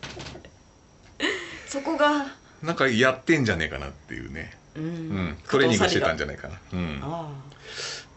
[1.68, 2.26] そこが。
[2.62, 4.56] なんかやってんじゃねえかなっていうね。
[4.76, 5.38] うん、うん。
[5.48, 6.54] トレーニングしてたんじゃゃないかな。
[6.72, 7.00] うん。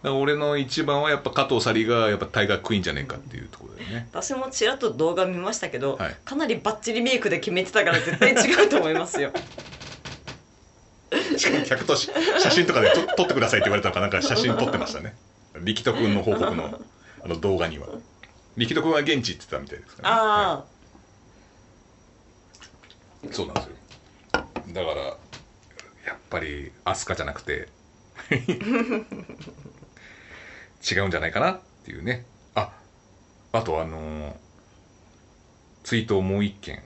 [0.04, 4.08] だ俺の一番はやっぱ加藤紗里がやっぱタイガークイーンじゃねえかっていうところだよね。
[4.12, 6.16] 私もちらっと動画見ましたけど、はい。
[6.24, 9.32] かなりバッチリメイクで決めてたから絶対違うと思いますよ
[11.38, 15.16] しかも客とし写真とかで撮撮ってくださいって言われたのかなんか写真撮ってましたね。
[15.64, 16.80] 力人君の報告の
[17.24, 17.88] あの動画には。
[18.58, 20.66] 力人君は現地行ってたみたいですから、ね、ああ、は
[23.24, 23.34] い。
[23.34, 23.72] そうなんですよ。
[24.34, 25.02] だから
[26.06, 27.68] やっぱり飛鳥じゃなくて
[30.90, 32.26] 違うんじゃないかなっていうね。
[32.56, 32.72] あ
[33.52, 34.34] あとあのー
[35.84, 36.84] ツイートをもう一件。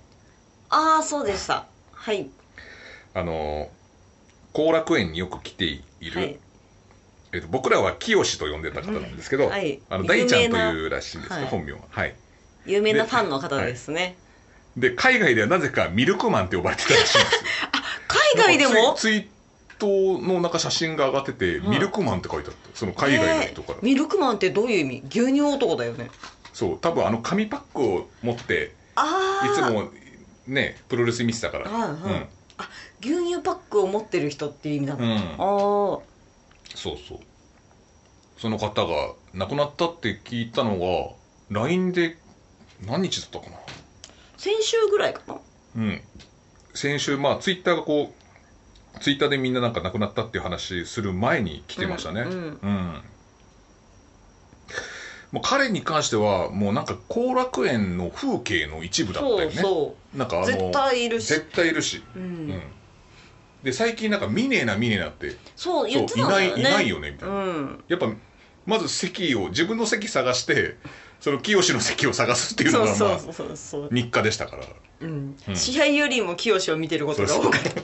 [0.69, 1.67] ああそうでした。
[1.91, 2.29] はい。
[3.13, 3.78] あのー
[4.53, 6.39] 後楽園によく来ている、はい。
[7.31, 9.49] えっと、僕らは清と呼んでた方なんですけど、うん。
[9.51, 9.79] はい。
[9.89, 11.49] あの大ちゃんというらしいんですけど、はい。
[11.49, 11.79] 本名は。
[11.89, 12.15] はい。
[12.65, 14.17] 有名なファンの方ですね、
[14.75, 17.47] で海外ではなぜかミルクマンって呼ばれてたらしいんですよ。
[18.35, 18.93] 海外でも？
[18.95, 19.27] ツイー
[19.77, 19.87] ト
[20.21, 21.69] のなんか写真が上がってて、うん。
[21.71, 22.77] ミルクマンって書いてあった。
[22.77, 25.03] その海外の人から、えーミルクマンってどういう意味？
[25.09, 26.09] 牛乳男だよね。
[26.53, 29.89] そう多分あの紙パックを持ってああいつも
[30.45, 31.69] ねプロレス見てたから。
[31.69, 32.27] はいは
[32.63, 35.23] い牛乳パックを持ってる人っていう意味なの、うん、うん、あ
[35.97, 36.09] あ
[36.75, 37.19] そうそう。
[38.37, 40.77] その方が亡くなったって聞いたの
[41.49, 42.17] が LINE で
[42.85, 43.57] 何日だったかな。
[44.37, 45.37] 先週ぐらいかな。
[45.75, 46.01] うん。
[46.73, 48.13] 先週まあツイッターがこ
[48.95, 52.21] うツイッターでみんななんか亡くなったっていう話する前に来てましたね。
[52.21, 52.29] うん。
[52.29, 53.01] うん
[55.31, 59.51] もう彼に関してはもうなんか後楽園の風景の一部だったよね。
[59.51, 61.27] そうそなんかあのう絶対いるし。
[61.27, 62.47] 絶対いるし、ううん。
[62.49, 62.61] ん
[63.63, 65.35] で最近なんか見ねえな見ねえなって。
[65.55, 66.73] そう言ってそういないたんだよね。
[66.73, 67.83] いないよねみたいな、うん。
[67.87, 68.09] やっぱ
[68.65, 70.77] まず席を自分の席探して
[71.19, 73.19] その清の席を探すっていうのがまあ
[73.91, 74.65] 日課でしたから。
[75.01, 75.35] うん。
[75.47, 75.55] うん。
[75.55, 77.81] 試合よりも清を見てることが多かった。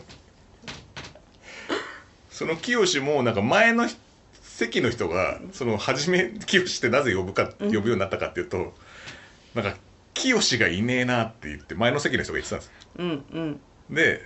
[2.31, 3.88] その清もなんか前の
[4.56, 8.74] 席の人がその初め清ってなぜ呼ぶか呼ぶようになったかっていうと、
[9.54, 9.76] なんか
[10.13, 12.72] 清がいねえなって言って前の席の人が言ってたんです。
[12.98, 13.60] うんうん。
[13.94, 14.22] で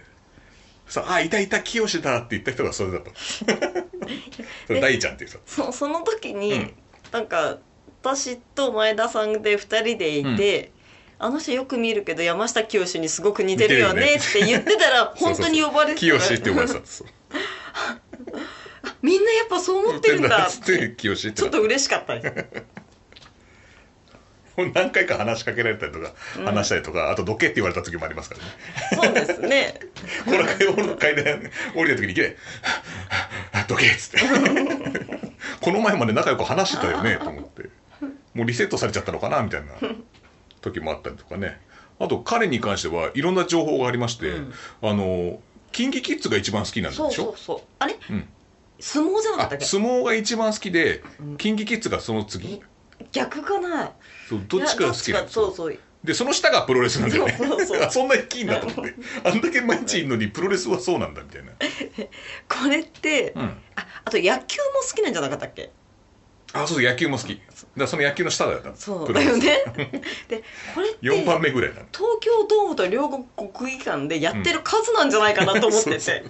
[0.86, 3.10] さあいたいた清だって言った人がそれだった
[4.68, 5.39] それ大ちゃんっていう人。
[5.48, 6.74] そその時に、うん。
[7.12, 7.58] なんか
[8.04, 10.72] 私と前田さんで2人でいて、
[11.18, 17.04] あの人よく見るけど山下清にすごく似てるよねって言ってたら 本当に呼ばれてた清って呼ばれてたんです
[18.84, 20.48] よみんなやっぱそう思ってるんだ。
[20.48, 22.63] ってちょっと嬉しかったです。
[24.74, 26.13] 何回か話しかけられたりとか、
[26.44, 28.52] 話したりとかあとどけって言われた時もありますからね。
[29.06, 29.80] そうですね。
[30.26, 30.32] こ
[30.82, 32.36] の階段降りた時にいきなり
[33.70, 34.20] 「どけ!」っつって。
[35.62, 37.70] この前まで仲良く話してたよねと思って。
[38.34, 39.68] もうリセットされちゃったのかなみたいな
[40.62, 41.60] 時もあったりとかね。
[42.00, 44.54] あと彼に関してはいろんな情報がありまして、うん。
[44.82, 47.10] あのキンキキッズが一番好きなんでしょ？
[47.10, 47.62] そうそうそう。
[47.80, 48.28] あれ、うん
[48.80, 49.65] 相撲じゃなかったあっけ？
[49.65, 51.38] 相撲が一番好きで、うん。
[51.38, 52.62] キンキキッズがその次。
[53.12, 53.92] 逆かな？
[54.30, 55.80] そうどっちかが好きなんですよそうそう。
[56.04, 57.36] でその下がプロレスなんだよね。
[57.38, 57.82] そうそうそう。
[57.84, 61.52] あ そんなにキーんだと思ってあんだけ毎日いるのにプロレスはそうなんだみたいな。
[62.48, 63.42] これって、うん。
[63.76, 64.38] ああと野球も
[64.82, 65.72] 好きなんじゃなかったっけ？
[66.54, 67.42] あそうそう野球も好き。
[67.78, 69.13] だその野球の下だったそう。
[69.13, 69.63] だよね。
[70.28, 71.86] でこれって4番目ぐらいなの。
[71.92, 76.30] 東京ドームと両国国技館でやってる数なんじゃないかなと思ってて、そうだか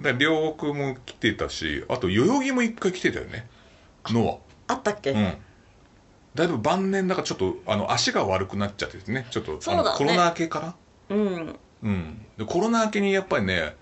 [0.00, 3.48] ら両国も来てたしあと代々木も一回来てたよね。
[4.10, 5.36] ノあったっけ、アうん。
[6.34, 9.26] だいぶ晩年だからちょっとあの足が悪くなっちゃってですね。
[9.30, 10.74] ちょっとそうだのコロナ明けから？
[11.10, 11.58] うん。
[11.82, 12.26] うん。
[12.36, 13.74] でコロナ明けにやっぱりね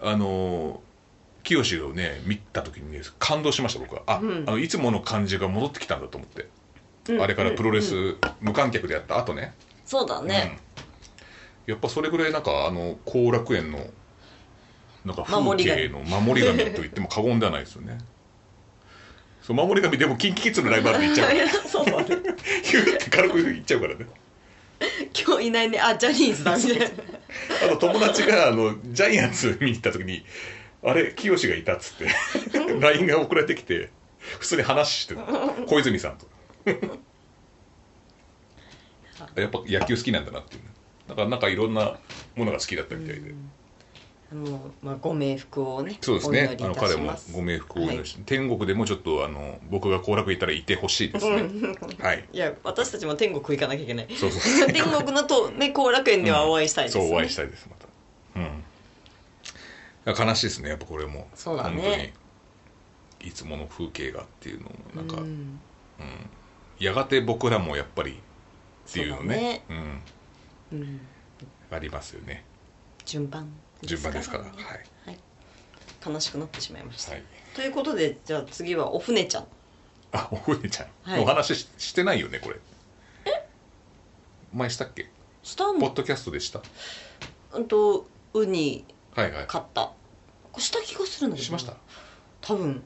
[0.00, 0.80] あの
[1.42, 4.02] 清をね見た時にね感動しました僕は。
[4.06, 4.44] あ,、うん。
[4.46, 6.48] あのいつもの感じが戻ってきたんだと思って、
[7.08, 7.22] うん。
[7.22, 9.54] あれからプロレス、うん無観客でやった後ね。
[9.84, 10.58] そうだね、
[11.66, 13.78] うん、やっぱそれぐらいなんかあの後楽園の
[15.06, 17.98] なんか風景の守り神と言っても過言ではないですよね。
[19.40, 21.48] そう守り神でも KinKiKids のライブあるで言っちゃうから。
[21.70, 22.06] そうだね
[22.64, 24.04] ヒューって軽く言っちゃうからね。
[25.16, 25.78] 今日いないね。
[25.80, 26.88] あジャニーズだみたいなあ
[27.68, 30.24] と友達があのジャイアンツ見に行った時に
[30.82, 32.08] 「あれ清がいた」っつって
[32.80, 33.90] LINE が送られてきて
[34.40, 35.22] 普通に話してた。
[35.66, 36.26] 小泉さんと。
[39.40, 40.70] やっぱ野球好きなんだなっていうね。
[41.06, 41.96] だからなんかいろんな
[42.34, 43.32] ものが好きだったみたいで、
[44.30, 46.56] あの、まあ、ご冥福をねそうですね。
[46.60, 51.48] あの彼もご冥福をお祈りして、天国でもちょっとあの僕が行楽行ったらいてほしいですね。
[52.00, 52.28] はい。
[52.32, 54.08] いや私たちも天国行かなきゃいけない。
[54.16, 57.04] そうそう天国のとね後楽園ではお会いしたいです、ね。
[57.04, 57.86] そうお会いしたいですまた。
[60.10, 60.28] うん。
[60.28, 61.28] 悲しいですねやっぱこれも。
[61.34, 61.80] そうだね。
[61.80, 62.12] 本当に
[63.30, 65.60] いつもの風景がっていうのもなんか、うん。
[66.80, 69.62] やがて僕らもやっぱりっていうのね。
[69.68, 70.02] そううん。
[70.72, 71.00] うん、
[71.70, 72.44] ありますよね。
[73.04, 73.48] 順番
[73.82, 74.44] 順番ですから。
[74.44, 75.18] ねはいはい、
[76.06, 77.22] 悲しくなってしまいました、はい。
[77.54, 79.46] ということでじゃあ次はお船ちゃん。
[80.12, 81.22] あお船ちゃん、はい。
[81.22, 82.56] お話ししてないよねこれ。
[84.52, 85.10] 前したっけ？
[85.42, 86.62] スタンポッドキャストでした？
[87.52, 88.84] うんとウニ
[89.14, 89.46] はいはい。
[89.46, 89.92] 買った。
[90.52, 91.74] これした気がするんだけどしました？
[92.40, 92.82] 多分。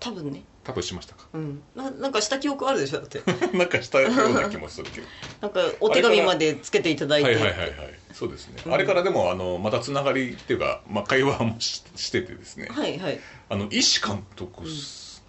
[0.00, 1.26] 多分ね多分しましたか？
[1.32, 1.62] うん。
[1.74, 3.00] ななんかした記憶あるでしょ？
[3.00, 3.20] だって。
[3.56, 5.06] なんかしたような気もするけど。
[5.42, 7.30] なんかお手紙までつけていただいて。
[7.30, 7.70] はいはいはいはい。
[8.12, 8.74] そうですね、うん。
[8.74, 12.68] あれからでもあのまたつながりっていうか、まあ、会話もししててですね。
[12.70, 13.20] はいはい。
[13.48, 14.62] あの石監督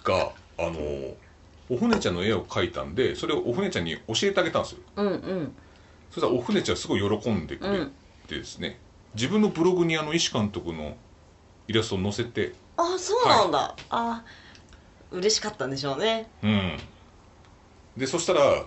[0.04, 1.16] が、あの
[1.70, 4.80] お船ちゃんの絵を描いたんでそれをお船ちゃんに教えてあげたんですよ。
[4.98, 5.56] うんうん。
[6.12, 7.88] そしたらお船ちゃんすごい喜んでくれ
[8.28, 8.80] てですね、
[9.16, 10.96] 自分のブログにあの石監督の
[11.68, 12.54] イラストを載せて。
[12.76, 14.24] あそうなんだ、あ
[15.14, 16.28] 嬉しかったんでしょうね。
[16.44, 16.78] うん。
[17.98, 18.66] でそしたら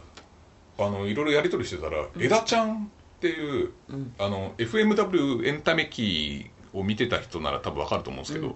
[0.79, 2.85] あのいろいろやり取りしてたら、枝ちゃん
[3.17, 4.15] っていううん。
[4.19, 8.55] あの FMW エンタメ機を見てた人なら多分わかると思うんですけど、うん。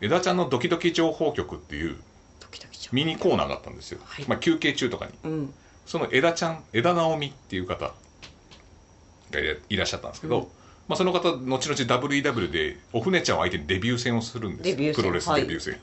[0.00, 1.96] 枝ちゃんのドキドキ情報局っていう
[2.40, 4.24] ドキドキちゃミニコーナーがあったんですよ、はい。
[4.26, 5.30] まあ、休憩中とかに。
[5.30, 5.54] んうん。
[5.86, 7.92] その枝ちゃん枝直美っていう方
[9.30, 10.44] がいいらっしゃったんですけど、うん。
[10.88, 15.78] まあ、その方後々 WEW でお船ちゃんを相手にデビュー戦をするんですプロレスデビュー戦、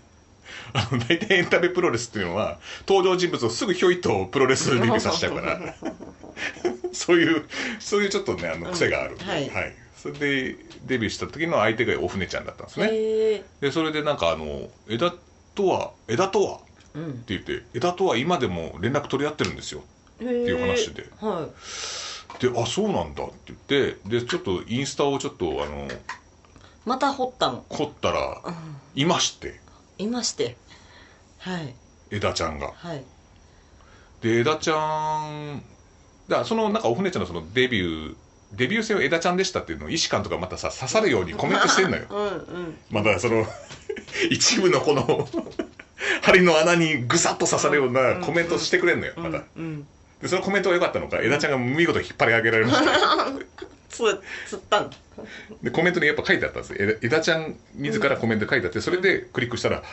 [0.73, 5.75] あの大体エンタメプロレスっていうのは登場人物をすぐひょいとプロレスデビューさせちゃうから。
[6.93, 7.45] そういう
[7.79, 9.27] そういうちょっとねあの癖がある、うん。
[9.27, 9.75] はい。
[9.95, 10.55] それで
[10.86, 12.89] デビューした時の相手がお船ちゃんだったんですね。
[13.62, 15.13] でそれでなんかあの「枝
[15.55, 16.60] とは枝とは?」
[16.93, 17.10] うん。
[17.10, 19.83] って言って「枝とは今でも連絡取り合ってるんですよ」
[20.15, 21.07] っていう話で。
[21.19, 21.49] は
[22.39, 25.89] で「あそうなんだ」って言ってでちょっとインスタをちょっとあのい
[26.86, 27.65] また掘ったの。
[27.67, 28.81] 凝ったらうん。
[28.95, 29.62] いまして
[29.97, 30.57] いまして。
[31.39, 31.73] はい。
[32.12, 32.71] 枝ちゃんが。
[32.75, 33.03] はい。
[34.21, 35.63] で枝ちゃん
[36.27, 38.15] だからそのなんかお船ちゃんのそのデビュー
[38.53, 42.05] デビュー戦は枝ちゃんでしたっていうのを医師官とかまたさ刺さるようにコメントしてんのよ。
[42.10, 42.77] うんうん。
[42.89, 43.45] まだその
[44.31, 45.27] 一部のこの
[46.23, 49.88] 針の穴にぐさっと刺さるようなコメントしてくれんのよまたうん
[50.21, 53.27] でそのコメントが良かったのか枝ちゃんが見事引っ張り上げられました
[53.89, 54.04] つ
[54.47, 54.89] 釣ったの
[55.63, 56.73] でコメントにやっぱ書いてあったんです。
[56.73, 59.84] よ枝枝ちゃん自らコメント書いてあってそれでクリックしたら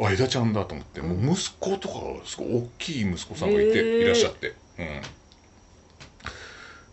[0.00, 5.00] あ枝ちゃんだと思ってもう息子とかすごい大きい息子さんがいていらっしゃって、うん、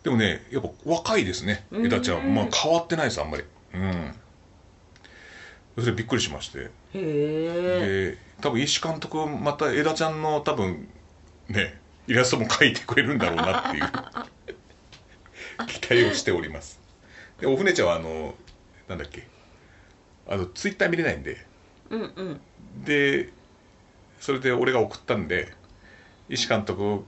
[0.03, 1.85] でもねやっぱ若いですねうん。
[1.85, 2.33] 枝ちゃん。
[2.33, 3.43] まあ変わってないですあんまり。
[3.73, 4.13] うん。
[5.75, 6.59] それでびっくりしまして。
[6.59, 10.87] へえで多分石監督また枝ちゃんの多分
[11.49, 13.83] ねイラストも描いてくれるんだろうなっていう
[15.67, 16.79] 期待をしております。
[17.39, 18.35] でお船ちゃんはあの
[18.87, 19.27] なんだっけ。
[20.27, 21.45] あのツイッター見れないんで。
[21.89, 22.41] うんうん。
[22.83, 23.29] で
[24.19, 25.53] それで俺が送ったんで
[26.29, 27.03] 石監督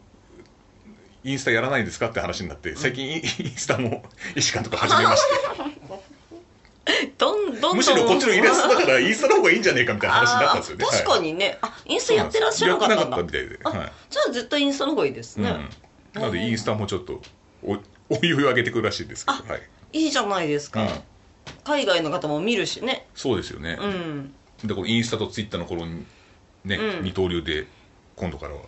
[1.24, 3.22] インスタやらないんですかって話になって最近イン
[3.56, 4.04] スタも
[4.36, 6.00] 石監督始めまして。
[7.18, 10.86] どんどんむしろこっちのイラストだからインスタの方がいいんじゃねえかみたいな話になったんですよね。
[10.86, 13.92] あー確かにね、あインスタやってらっしゃらなかったんだやってなかったみたいで、あはい。
[14.10, 15.50] じゃあ絶対インスタの方がいいですね、
[16.16, 17.22] うん、なのでインスタもちょっと
[17.64, 17.78] お
[18.10, 19.62] お湯を上げてくるらしいですけど、あはい。
[19.94, 20.90] いいじゃないですか、うん、
[21.64, 23.08] 海外の方も見るしね。
[23.16, 24.34] そうですよね、うん。
[24.64, 26.06] でこのインスタとツイッターの頃に
[26.66, 27.04] ね、うん。
[27.04, 27.68] 二刀流で
[28.16, 28.62] 今度からは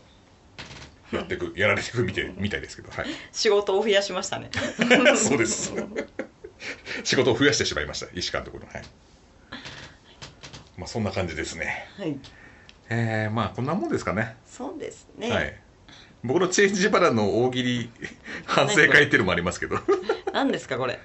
[1.12, 3.06] やっていくやられていくみたいみたいですけどはい。
[3.32, 4.50] 仕事を増やしましたね。
[5.16, 5.74] そうです。
[7.04, 8.68] 仕事を増やしてしまいました石監督の。
[8.68, 8.84] はい。
[10.78, 11.88] まあそんな感じですね。
[11.98, 12.18] はい。
[12.90, 14.38] えー、まあこんなもんですかね。
[14.46, 15.61] そうですね、はい
[16.24, 17.90] 僕のチェンジバラの大喜利
[18.46, 19.78] 反省会っていうのもありますけど。
[20.34, 21.00] 何ですかこれ？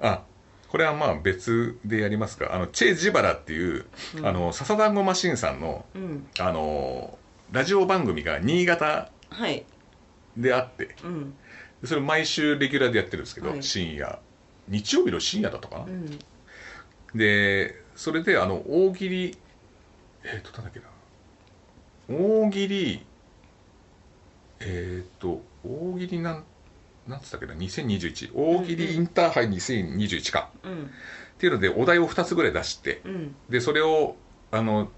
[0.00, 0.22] あ
[0.68, 2.52] これはまあ別でやりますか。
[2.54, 3.86] あのチェ・ジバラっていう、
[4.16, 4.26] うん。
[4.26, 6.26] あの笹団子マシンさんのうん。
[6.38, 7.18] あの
[7.52, 9.64] ラジオ番組が新潟はい。
[10.36, 11.34] であってうん。
[11.80, 13.62] でそれ毎週レギュラーでやってるんですけど、はい。
[13.62, 14.18] 深夜。
[14.68, 16.18] 日曜日の深夜だったかな、うん。
[17.14, 19.38] でそれであの大喜利
[20.24, 20.86] えっ、となんだっけな？
[22.08, 23.06] 大喜利
[24.64, 26.44] えっ、と大喜利なん
[27.06, 30.84] なんつったっけな2021大喜利インターハイ2021か、うん。
[30.84, 30.86] っ
[31.38, 33.34] ていうのでお題を2つぐらい出してうん。
[33.48, 34.16] でそれを
[34.50, 34.90] あの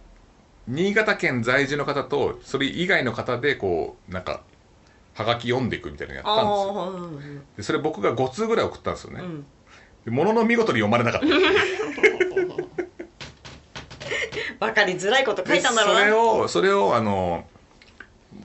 [0.68, 4.42] 新潟県在住の方とそれ以外の方でこうなんか
[5.14, 6.82] はがき読んでいくみたいなのやあったんですよ。
[6.82, 9.46] あうんでそれ僕が5通ぐらい送ったんですよね、うん。
[10.04, 11.26] でものの見事に読まれなかった。
[14.58, 16.00] 分かりづらいこと書いでたんだろうな。
[16.00, 17.46] それをそれをあの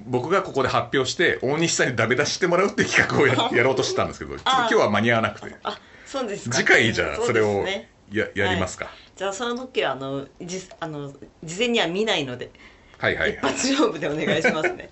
[0.05, 5.55] 僕がここで発表して大西さんにダメ出ししてもらうっていう企画をややろうとしてたんですけどちょっと今日は間に合わなくて。
[5.63, 6.57] あそうですか。
[6.57, 7.65] 次回じゃあそれを
[8.11, 12.51] ややりますか、じゃあその時はあのじあの事前には見ないので、
[12.97, 13.33] はい、はい。
[13.35, 14.89] 一発勝負でお願いしますね。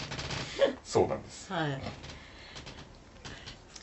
[0.82, 1.52] そうなんです。
[1.52, 1.80] はい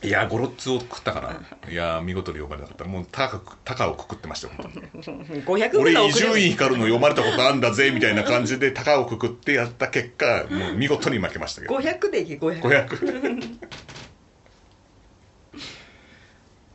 [0.01, 1.41] いやゴロッツを食ったから。
[1.69, 2.85] いや見事に読まれなかった。
[2.85, 4.71] もう高く高をくくってましたよ本
[5.03, 5.43] 当に。
[5.43, 11.75] 500ぐ俺伊集院光の読まれたことあんだぜみたいな感じで高をくくってやった結果もう見事に負けましたけど。
[11.75, 13.43] 500でいい500 500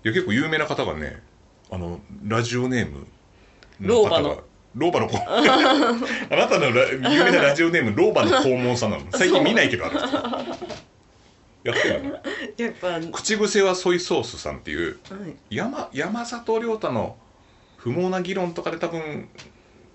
[0.05, 1.23] いや結構有名な方がね
[1.71, 3.07] あのラジオネーム
[3.81, 4.43] 老婆の。
[4.75, 5.17] 老婆の子。
[5.17, 5.41] あ
[6.37, 9.05] なたのラ有名なラジオネーム老婆の黄門さんなの。
[9.13, 10.09] 最近見ないけどある人
[11.65, 12.11] やってるの
[12.59, 14.99] やっぱ、はい、口癖はソイソースさんっていう
[15.51, 17.17] 山山里亮太の
[17.77, 19.29] 不毛な議論とかで多分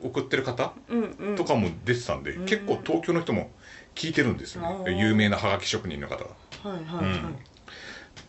[0.01, 1.36] 送ってる方うんうん。
[1.36, 2.45] とかも出てたんで、うん。
[2.45, 3.51] 結構東京の人も
[3.95, 6.24] 聞いてるんですよね有名なハガキ職人の方。
[6.24, 6.30] が
[6.70, 7.36] はいはいはい、うん。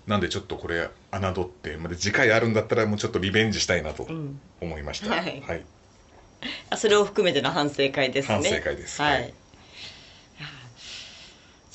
[0.06, 4.40] なんでちょっとこれ侮ってまだ次回あるんだったらもうちょっとリベンジしたいなとうん。
[4.60, 5.42] 思いました、はい。
[5.46, 5.64] はい、
[6.70, 8.34] あそれを含めての反省会ですね。
[8.34, 9.00] 反省会です。
[9.00, 9.32] はい、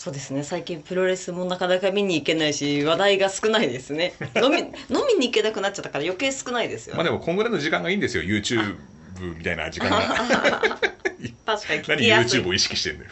[0.05, 0.43] そうですね。
[0.43, 4.13] 最近プロレスもなかなか見に行けないし話題が少ないですね。
[4.39, 4.67] 飲み飲
[5.07, 8.21] みに行けなくなっちゃったから余計少ないですよ、まあでもこんぐらいの時間がいいんですよ。
[8.21, 8.77] YouTube
[9.35, 9.97] みたいな時間が。
[11.43, 13.11] 確かに聞 何 YouTube を意識してんだよ。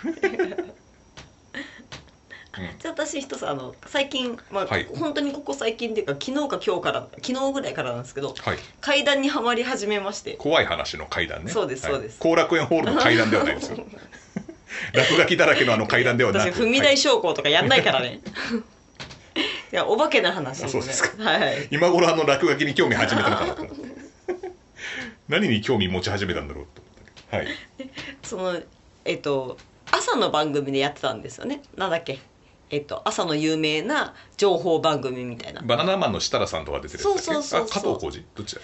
[2.77, 4.87] じゃあ私一つあの最近、まあはい。
[4.95, 8.57] 本当にここ最近っていうか昨日か今日から昨日ぐらいからなんですけどはい。
[8.81, 10.33] 階段にはまり始めまして。
[10.33, 11.51] 怖い話の階段ね。
[11.51, 11.93] そうですはい。
[11.93, 12.19] そうです。
[12.19, 13.83] 後楽園ホールの階段ではないですよ
[14.91, 16.53] 落書きだらけのあの階段ではなく。
[16.53, 18.19] 私踏み台昇降とかやんないからね、
[19.71, 21.23] い、やお化けの話あそうですか。
[21.23, 21.67] はい。
[21.71, 23.83] 今頃あの落書きに興味始めたのかなと思って
[25.29, 27.37] 何に興味持ち始めたんだろうと思ったけど。
[27.37, 27.47] はい。
[28.23, 28.61] その
[29.05, 29.57] えっと
[29.89, 31.61] 朝の番組でやってたんですよね。
[31.77, 32.19] なんだっけ。
[32.69, 35.61] えっと朝の有名な情報番組みたいな。
[35.61, 37.23] バナナマンの設楽さんとか出てるやつだっけ？
[37.23, 37.79] そうそうそうそう。
[37.79, 38.25] あ加藤浩次？
[38.35, 38.61] どっちだ？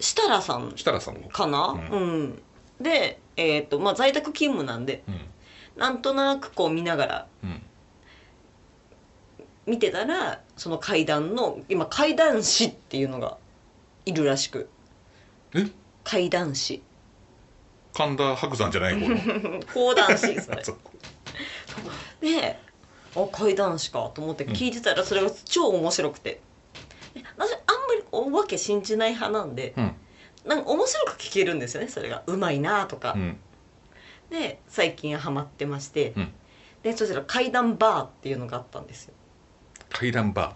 [0.00, 1.88] 設楽さん設楽さんもかな？
[1.92, 2.42] ううん、
[2.80, 5.02] でえっとまあ在宅勤務なんで。
[5.06, 5.20] うん
[5.80, 7.62] なんとなくこう見ながらうん。
[9.66, 13.38] 見てたらその階段の今階段師っていうのが
[14.04, 14.68] いるらしく。
[15.54, 15.66] え？
[16.04, 16.82] 階段師。
[17.94, 19.60] 神田伯山じゃない方の？
[19.72, 20.62] 講談師 ですね
[22.20, 22.58] で
[23.16, 26.40] あ階段師かと思って聞いてたらそれが超面白くて。
[27.14, 27.58] で私あん
[27.88, 29.96] まりお化け信じない派なんでうん。
[30.44, 32.22] なんか面白く聞けるんですよねそれが。
[32.26, 33.14] うまいなとか。
[33.14, 33.40] う、ん
[34.30, 36.32] で最近ハマってまして、うん。
[36.82, 39.14] でそしたら階段バーっていうのがあったんですよ、
[39.90, 40.54] 階段バ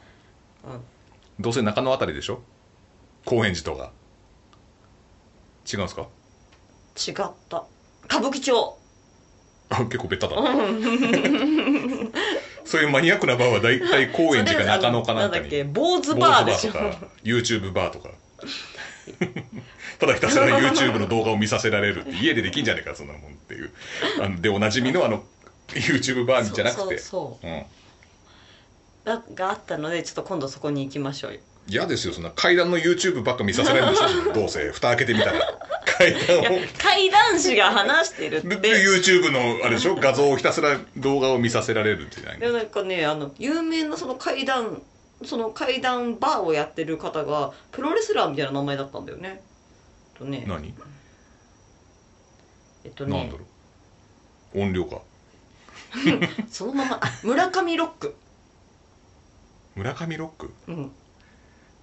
[0.64, 0.78] うん、ー
[1.40, 2.40] どうせ中野あたりでしょ？
[3.26, 3.92] 高円寺とか。
[5.70, 6.02] 違うんですか？
[6.02, 7.64] 違った。
[8.06, 8.78] 歌舞伎町。
[9.70, 10.36] あ結構ベタだ。
[10.40, 10.50] な
[12.66, 15.44] そういうマニアックなバーは大体高円寺か中野かなんかに。
[15.46, 16.72] それあのなんだっけ坊主坊主バーでしょ。
[16.72, 16.96] とか。
[17.24, 18.10] YouTube バーとか
[19.98, 23.70] ただひたすら YouTube の動画を見させられるって家でできんじゃねえかそんなもんっていう。
[24.22, 25.22] あのでおなじみのあの
[25.68, 26.98] YouTube バーじゃなくて。
[26.98, 27.50] そうそうう。
[27.50, 27.64] ん。
[29.04, 31.40] ががあったのでちょっと今度そこに行きましょうよ。
[31.66, 34.70] 嫌ですよそんな階段の YouTube ばっか見させられるんでしょどうせ。
[34.70, 35.58] 蓋開けてみたら。
[35.86, 36.42] 階い段を。
[36.42, 39.94] や階段師が話してるっでて YouTube のあれでしょ？
[39.96, 44.82] 画像をひたすら動画を見させられるんじゃないでもなんかねあの有名なその階段
[45.26, 49.42] その階段バーをやってる方がプロレスラーみたいな名前だったんだよね。
[50.14, 50.44] えっとね。
[50.46, 50.74] 何？
[52.84, 53.18] えっとね。
[53.18, 53.44] なんだろ
[54.54, 54.60] う。
[54.60, 55.00] 音量か。
[56.50, 56.98] そのまま。
[57.02, 58.14] あ村上ロック。
[59.74, 60.52] 村上ロック？
[60.68, 60.92] うん。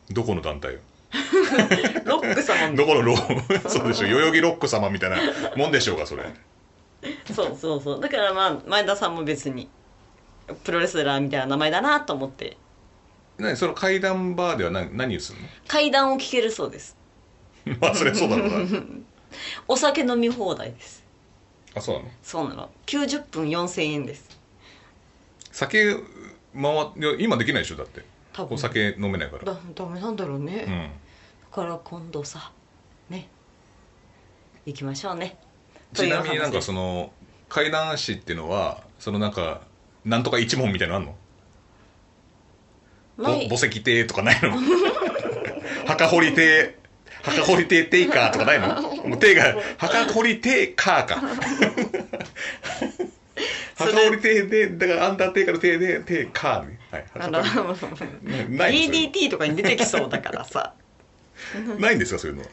[0.10, 0.80] どこの団体よ？
[2.06, 3.16] ロック様どこのロ
[3.68, 4.08] そうでしょ。
[4.08, 5.18] 代々木ロック様みたいな
[5.58, 6.24] もんでしょうかそれ。
[7.34, 8.00] そうそうそう。
[8.00, 9.70] だからまあ前田さんも別に
[10.64, 12.58] プロレスラーみたいな名前だなと思って
[13.38, 16.96] 何その階段バーでは何何をする階段を聞けるそうです。
[17.66, 18.82] の まあそれそうだろうな。
[19.68, 21.04] お酒飲み放題です。
[21.74, 22.10] あそうなの？
[22.22, 22.70] そうなの。
[22.86, 24.30] 90分4000円です。
[25.52, 26.02] 酒回
[26.64, 28.04] いや今できないでしょだって。
[28.34, 28.56] 多分。
[28.56, 29.44] お酒飲めないから。
[29.46, 30.90] だダメなんだろうね、だうん。
[31.52, 32.52] から今度さ
[33.10, 33.28] ね。
[34.66, 35.38] 行きましょうね。
[35.94, 37.12] ちうなみになんかその
[37.50, 39.62] 階段師っていうのはそのなんか
[40.06, 41.16] なんとか一問みたいなのあんの？
[43.18, 44.52] 墓石亭とかないの？
[45.88, 46.76] 墓掘り亭。
[47.24, 48.82] 墓掘り亭テイカーとかないの？
[49.06, 51.22] もう亭が墓掘り亭カーか。
[53.76, 56.80] 墓掘り亭でだからアンダーテイカーの亭で亭カーね。
[56.92, 57.06] はい。
[57.20, 60.74] あの DDT とかに出てきそうだからさ。
[61.80, 62.44] ないんですかそういうの。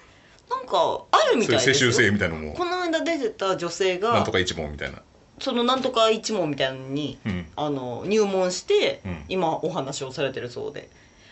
[0.50, 2.54] なんかあるみそういう世襲たいですよ制みたいなのも。
[2.54, 5.02] この間出てた女性がなんとか一問みたいな
[5.40, 7.46] そのなんとか一門みたいなのに、うん。
[7.56, 9.24] あの入門して、うん。
[9.28, 10.88] 今お話をされてるそうで。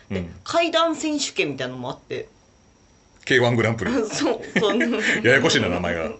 [0.09, 0.35] で、うん。
[0.43, 2.27] 階段選手権みたいなのもあって。
[3.25, 3.91] K1 グランプリ。
[3.91, 3.99] そ
[4.35, 4.77] うそう。
[5.27, 6.11] ややこしいな名前が。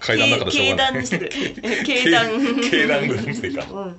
[0.00, 0.92] 階段だからしょうがない。
[0.92, 2.02] 階段にしてくれ。
[2.02, 3.64] 階段階段グランプリか。
[3.64, 3.74] うん。
[3.74, 3.94] もう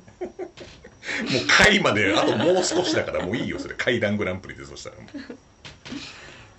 [1.48, 3.76] 階まであともう少しだからもういいよそれ。
[3.76, 4.96] 階段グランプリでそしたら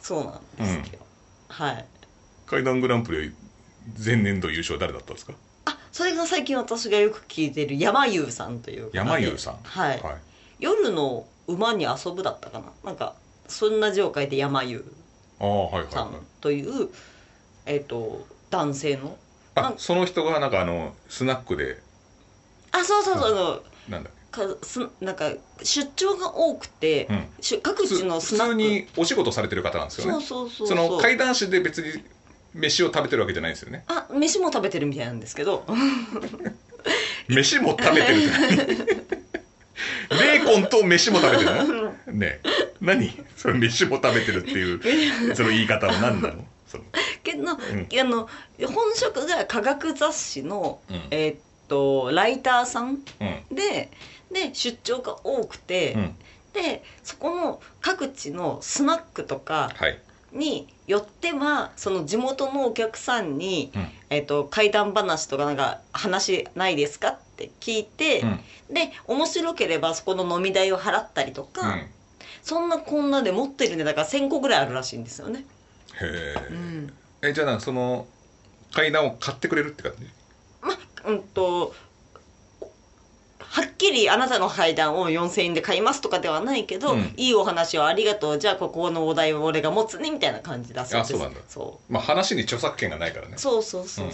[0.01, 1.05] そうなんですけど、
[1.49, 1.85] はい。
[2.47, 3.33] 階段グランプリ
[4.05, 5.33] 前年度優勝誰だったんですか？
[5.33, 5.37] あ
[5.95, 9.59] それが最近私がよく聞いてる山優さんという山優さん？
[9.63, 10.17] はい、はい、
[10.59, 12.65] 夜の馬に遊ぶだったかな？
[12.83, 13.15] なんか
[13.47, 14.93] そんな字を書いて山優
[15.39, 16.23] ああはいはいさんはい。
[16.41, 16.89] という、
[17.67, 19.17] えっ、と男性の？
[19.55, 21.81] あその人がなんかあのスナックで。
[22.73, 25.31] あそうそうそう、あのなんだかすなんか
[25.63, 27.27] 出張が多くて、うん。
[27.41, 28.55] し各普地のスナック。
[28.55, 30.67] 通にお仕事されてる方なんですよそうねそうそう。
[30.67, 32.03] その階段師で別に
[32.55, 33.85] 飯を食べてるわけじゃないんですよね。
[33.89, 35.65] あ飯も食べてるみたいなんですけど。
[37.29, 38.21] 飯も食べてる
[40.11, 41.93] ベーコンと飯も食べてるの？
[42.13, 42.41] ね。
[42.45, 43.25] え何？
[43.37, 44.81] それ飯も食べてるっていう
[45.35, 46.45] その言い方は何なの？
[46.67, 46.85] その。
[47.23, 47.49] けど、ん。
[47.51, 47.57] あ
[48.05, 48.29] の
[48.67, 51.01] 本職が科学雑誌の、うん。
[51.11, 51.37] えーっ
[51.69, 53.57] とライターさんうん。
[53.57, 53.91] で
[54.31, 56.17] で出張が多くて、うん。
[56.53, 59.99] でそこの各地のスナックとかはい。
[60.33, 63.89] によってはその地元のお客さんに、うん。
[64.11, 68.75] えっと怪談話とかなんか話ないですかって聞いて、うん。
[68.75, 71.79] で面白ければそこの飲み代を払ったりとうか、ん。
[71.79, 71.91] へ
[72.43, 75.45] そんなこんなで持ってるネタが1,000個ぐらいあるらしいんですよね。
[76.03, 76.93] え、うん。
[77.23, 78.07] えじゃあその
[78.73, 80.07] 階段を買ってくれるって感じ？
[80.61, 80.71] ま
[81.07, 81.75] うんと
[83.55, 87.15] はっきりあなたの階段を4,000円で買いますとかではないけど、うん。
[87.17, 88.39] いいお話をありがとう。
[88.39, 91.15] じゃあここのお題を俺が持つねみたいな感じだそうです。
[91.15, 91.41] あそうなんだ。
[91.47, 93.35] そまあ話に著作権がないからね。
[93.37, 94.13] うそうそうそう、うん。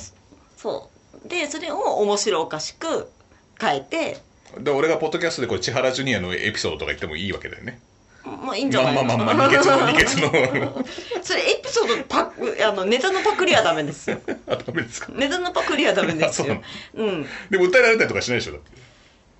[0.58, 0.90] そ
[1.24, 1.28] う。
[1.28, 3.10] でそれを面白おかしく
[3.58, 4.18] 変えて。
[4.58, 7.80] で俺がポッドキャストでこれ千原ジュニアのエピソードとか言ってもいいわけだよね。
[8.24, 10.84] まあいいんじゃまあないまあまあまあ二血の二血の
[11.22, 16.60] それエピソードパクあのネタのパクリはダメですよあダメですかネタのパクリはダメですそうなの
[16.96, 18.70] うんでも訴えられたりとかしないでしょだって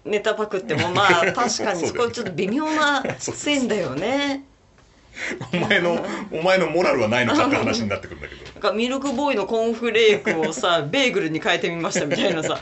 [0.05, 4.45] ネタパクってもまあ 確かにそこちょっと微妙な線だよね。
[5.53, 8.45] お前の お前のモラルはないのかって話になってくるんだけど。
[8.45, 12.59] なんかミルクボーイのコーンフレークをさ ベーグルに変えてみましたみたいなさ。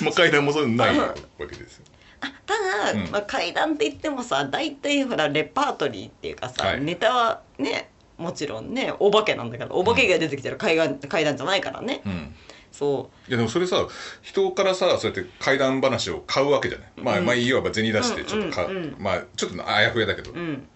[0.00, 1.84] まあ階段もそういうのないわけですよ。
[2.20, 3.10] ただ、うん。
[3.10, 6.80] まあ、階段って言ってもさ大体ほらレパートリーっていうかさ、はい。
[6.80, 12.02] ネタはねもちろんねお化けなんだからお化けが出てきたら階段階段じゃないからね。
[12.04, 12.34] うん
[12.72, 13.86] そいやでもそれさ
[14.22, 17.26] 人からさそうやって怪談話を買うわけじゃない、まあうん。
[17.26, 18.76] まあいわば銭出してちょっと買う、うん。
[18.76, 20.68] うんうんまあちょっとあやふやだけど、ううん。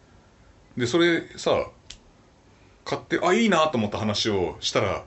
[0.76, 1.68] でそれさ
[2.84, 5.05] 買ってあいいなと思った話をしたら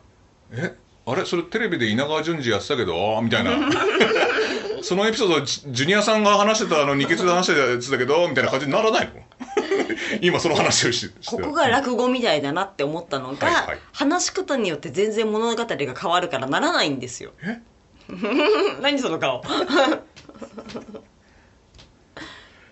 [0.51, 0.75] え
[1.05, 1.25] あれ？
[1.25, 3.51] それテレビで稲川淳二やってたけどみたいな。
[4.81, 9.13] そのエピソードジジュニアさんが話してたあの二血で話してたやつだけどみたいな感じにならないの？
[10.21, 13.79] 今その話をしここが落語みたいだなって思ったのが、はいはい。
[13.93, 17.31] 話し方によって全然物語が変わるからならないんですよ。
[17.43, 17.61] え？
[18.81, 19.43] 何その顔。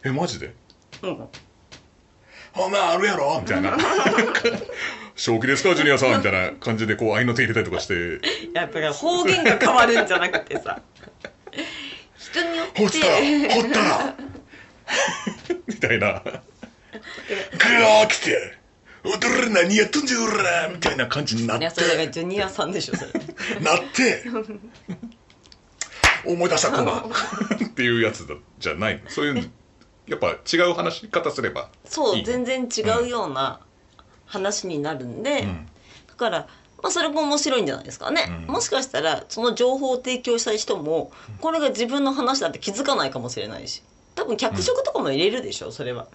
[0.04, 0.54] えマジで？
[1.02, 1.28] うん。
[2.58, 3.40] お前あるやろ？
[3.42, 3.78] みたいな。
[5.16, 6.18] 正気ですかジュニアさん？
[6.18, 8.20] みたいな感じでこう合いの手入れたりとかして。
[8.54, 10.82] やっぱり方言が変わるんじゃなくてさ。
[12.18, 12.82] 人によって。
[12.82, 13.06] ほったら
[13.54, 14.16] ほったら。
[15.68, 16.22] みたいな。
[16.24, 18.58] グー来て
[19.04, 23.12] 踊る何やっとんじゃおらみたいな感じになっいやそれだからジュニアさんでしょそれ。
[23.62, 24.24] なって
[26.26, 29.10] 思い出したこんなっていうやつだじゃないの。
[29.10, 29.52] そういう
[30.08, 33.60] やっぱ違う話し方すればそう全然違うような
[34.26, 35.68] 話になるんで、うん。
[36.08, 36.48] だから、
[36.82, 38.54] まあ、それも面白いんじゃないですかね、うん。
[38.54, 43.84] もしかしたらその情報を提供した人もこれが自分の話だって気づかないかもしれないし
[44.16, 46.08] 多分脚色とかも入れるでしょそれは。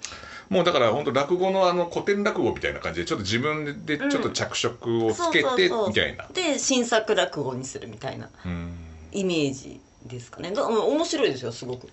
[0.49, 6.27] もうだから本当落語のあの古典落語みたいな感じでちょっと自分でちょっと着色をつけてみたいな。
[6.33, 8.73] で新作落語にするみたいなうん。
[9.13, 10.51] イメージですかね。
[10.51, 11.89] だうん面白いですよすごく。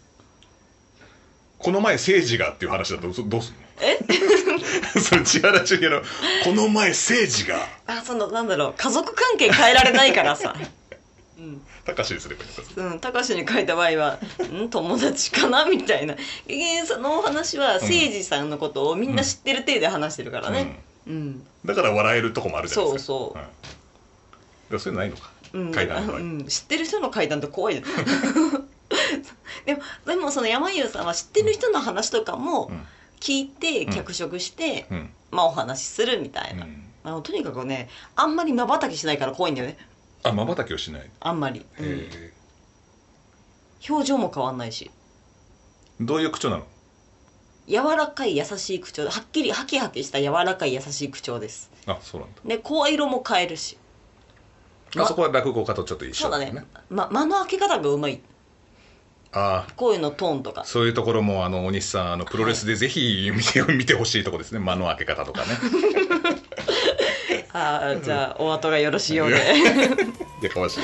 [1.60, 3.60] この前政治がっていう話だとそどうすんの？
[3.82, 3.98] え？
[5.00, 6.02] それ千原ジュニアの
[6.44, 7.68] この前政治が。
[7.88, 8.74] あそのなんだろう。
[8.78, 10.56] 家族関係変えられないからさ。
[11.38, 14.20] うん高しにすればいいうん、高志に書いた場合は
[14.54, 16.16] 「ん友達かな?」みたいな。
[16.86, 20.84] そのお話は誠司さんのことをみんな知ってる体で話してるからね。
[21.08, 23.08] うん、だから笑えるとこもあるじゃないですか。
[23.08, 23.38] そうそう。
[23.38, 23.54] はい、だか
[24.72, 25.72] らそういうのないのか、うん。
[25.72, 27.76] 階段のうん、知ってる人の階段って怖い
[29.66, 32.86] でもでもその山優さんは知ってる人の話とかもうん。
[33.20, 35.10] 聞いてうん脚色して、うん。
[35.32, 36.84] まあお話しするみたいな、うん。
[37.06, 39.78] あのとにかくねあんまりまばたきしないから怖いんだよね
[40.24, 41.86] あまばたきをしない、あんまり、うん。
[41.86, 42.34] え
[43.88, 44.92] 表情も変わんないし。
[46.02, 46.66] ーどういう口調なの？
[47.68, 49.04] 柔らかい優しい口調。
[49.08, 51.70] はっきりハキハキした柔らかい優しい口調です。
[51.86, 52.42] あそうなんだ。
[52.46, 53.78] で声色も変えるし。
[54.96, 56.66] あそこは落語家とちょっと一緒そうだね。
[56.90, 58.22] ま、間の開け方がうまい。
[59.34, 60.64] ああ声のトーンとか。
[60.64, 64.60] そういうところもあの大西さんあのプロレスでぜひ見て,、見てほしいところですね。
[64.60, 65.48] 間の開け方とかね
[67.58, 69.38] ああじゃあお後がよろしいようで。
[70.42, 70.80] やかましい